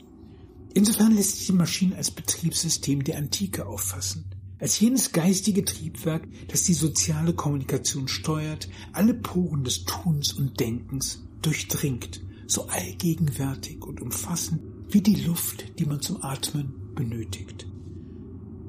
Insofern 0.73 1.15
lässt 1.15 1.37
sich 1.37 1.47
die 1.47 1.53
Maschine 1.53 1.95
als 1.95 2.11
Betriebssystem 2.11 3.03
der 3.03 3.17
Antike 3.17 3.65
auffassen, 3.65 4.25
als 4.59 4.79
jenes 4.79 5.11
geistige 5.11 5.63
Triebwerk, 5.63 6.27
das 6.49 6.63
die 6.63 6.73
soziale 6.73 7.33
Kommunikation 7.33 8.07
steuert, 8.07 8.67
alle 8.91 9.13
Poren 9.13 9.63
des 9.63 9.85
Tuns 9.85 10.33
und 10.33 10.59
Denkens 10.59 11.23
durchdringt, 11.41 12.21
so 12.47 12.67
allgegenwärtig 12.67 13.83
und 13.83 14.01
umfassend 14.01 14.61
wie 14.89 15.01
die 15.01 15.15
Luft, 15.15 15.77
die 15.79 15.85
man 15.85 16.01
zum 16.01 16.23
Atmen 16.23 16.73
benötigt. 16.95 17.67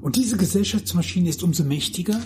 Und 0.01 0.15
diese 0.15 0.37
Gesellschaftsmaschine 0.37 1.29
ist 1.29 1.43
umso 1.43 1.63
mächtiger, 1.63 2.21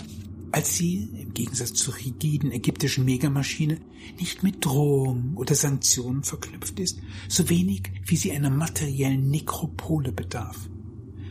als 0.52 0.76
sie, 0.76 1.08
im 1.20 1.34
Gegensatz 1.34 1.74
zur 1.74 1.96
rigiden 1.96 2.52
ägyptischen 2.52 3.04
Megamaschine, 3.04 3.78
nicht 4.20 4.42
mit 4.44 4.64
Drohung 4.64 5.32
oder 5.36 5.54
Sanktionen 5.54 6.22
verknüpft 6.22 6.78
ist, 6.78 7.00
so 7.28 7.48
wenig 7.48 7.90
wie 8.06 8.16
sie 8.16 8.30
einer 8.30 8.50
materiellen 8.50 9.30
Nekropole 9.30 10.12
bedarf. 10.12 10.68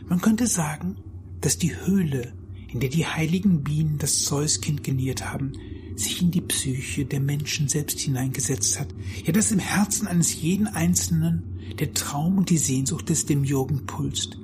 Man 0.06 0.20
könnte 0.20 0.46
sagen, 0.46 0.96
dass 1.40 1.56
die 1.56 1.74
Höhle, 1.74 2.34
in 2.68 2.80
der 2.80 2.90
die 2.90 3.06
heiligen 3.06 3.62
Bienen 3.62 3.96
das 3.96 4.24
Zeuskind 4.24 4.84
geniert 4.84 5.24
haben, 5.24 5.52
sich 5.96 6.22
in 6.22 6.30
die 6.30 6.40
Psyche 6.40 7.04
der 7.04 7.20
Menschen 7.20 7.68
selbst 7.68 8.00
hineingesetzt 8.00 8.80
hat, 8.80 8.88
ja 9.24 9.32
dass 9.32 9.52
im 9.52 9.58
Herzen 9.58 10.06
eines 10.08 10.40
jeden 10.40 10.66
Einzelnen 10.66 11.60
der 11.78 11.94
Traum 11.94 12.38
und 12.38 12.50
die 12.50 12.58
Sehnsucht 12.58 13.08
des 13.08 13.26
Demiurgen 13.26 13.86
pulst, 13.86 14.38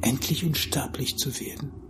endlich 0.00 0.44
unsterblich 0.44 1.16
zu 1.16 1.38
werden. 1.40 1.83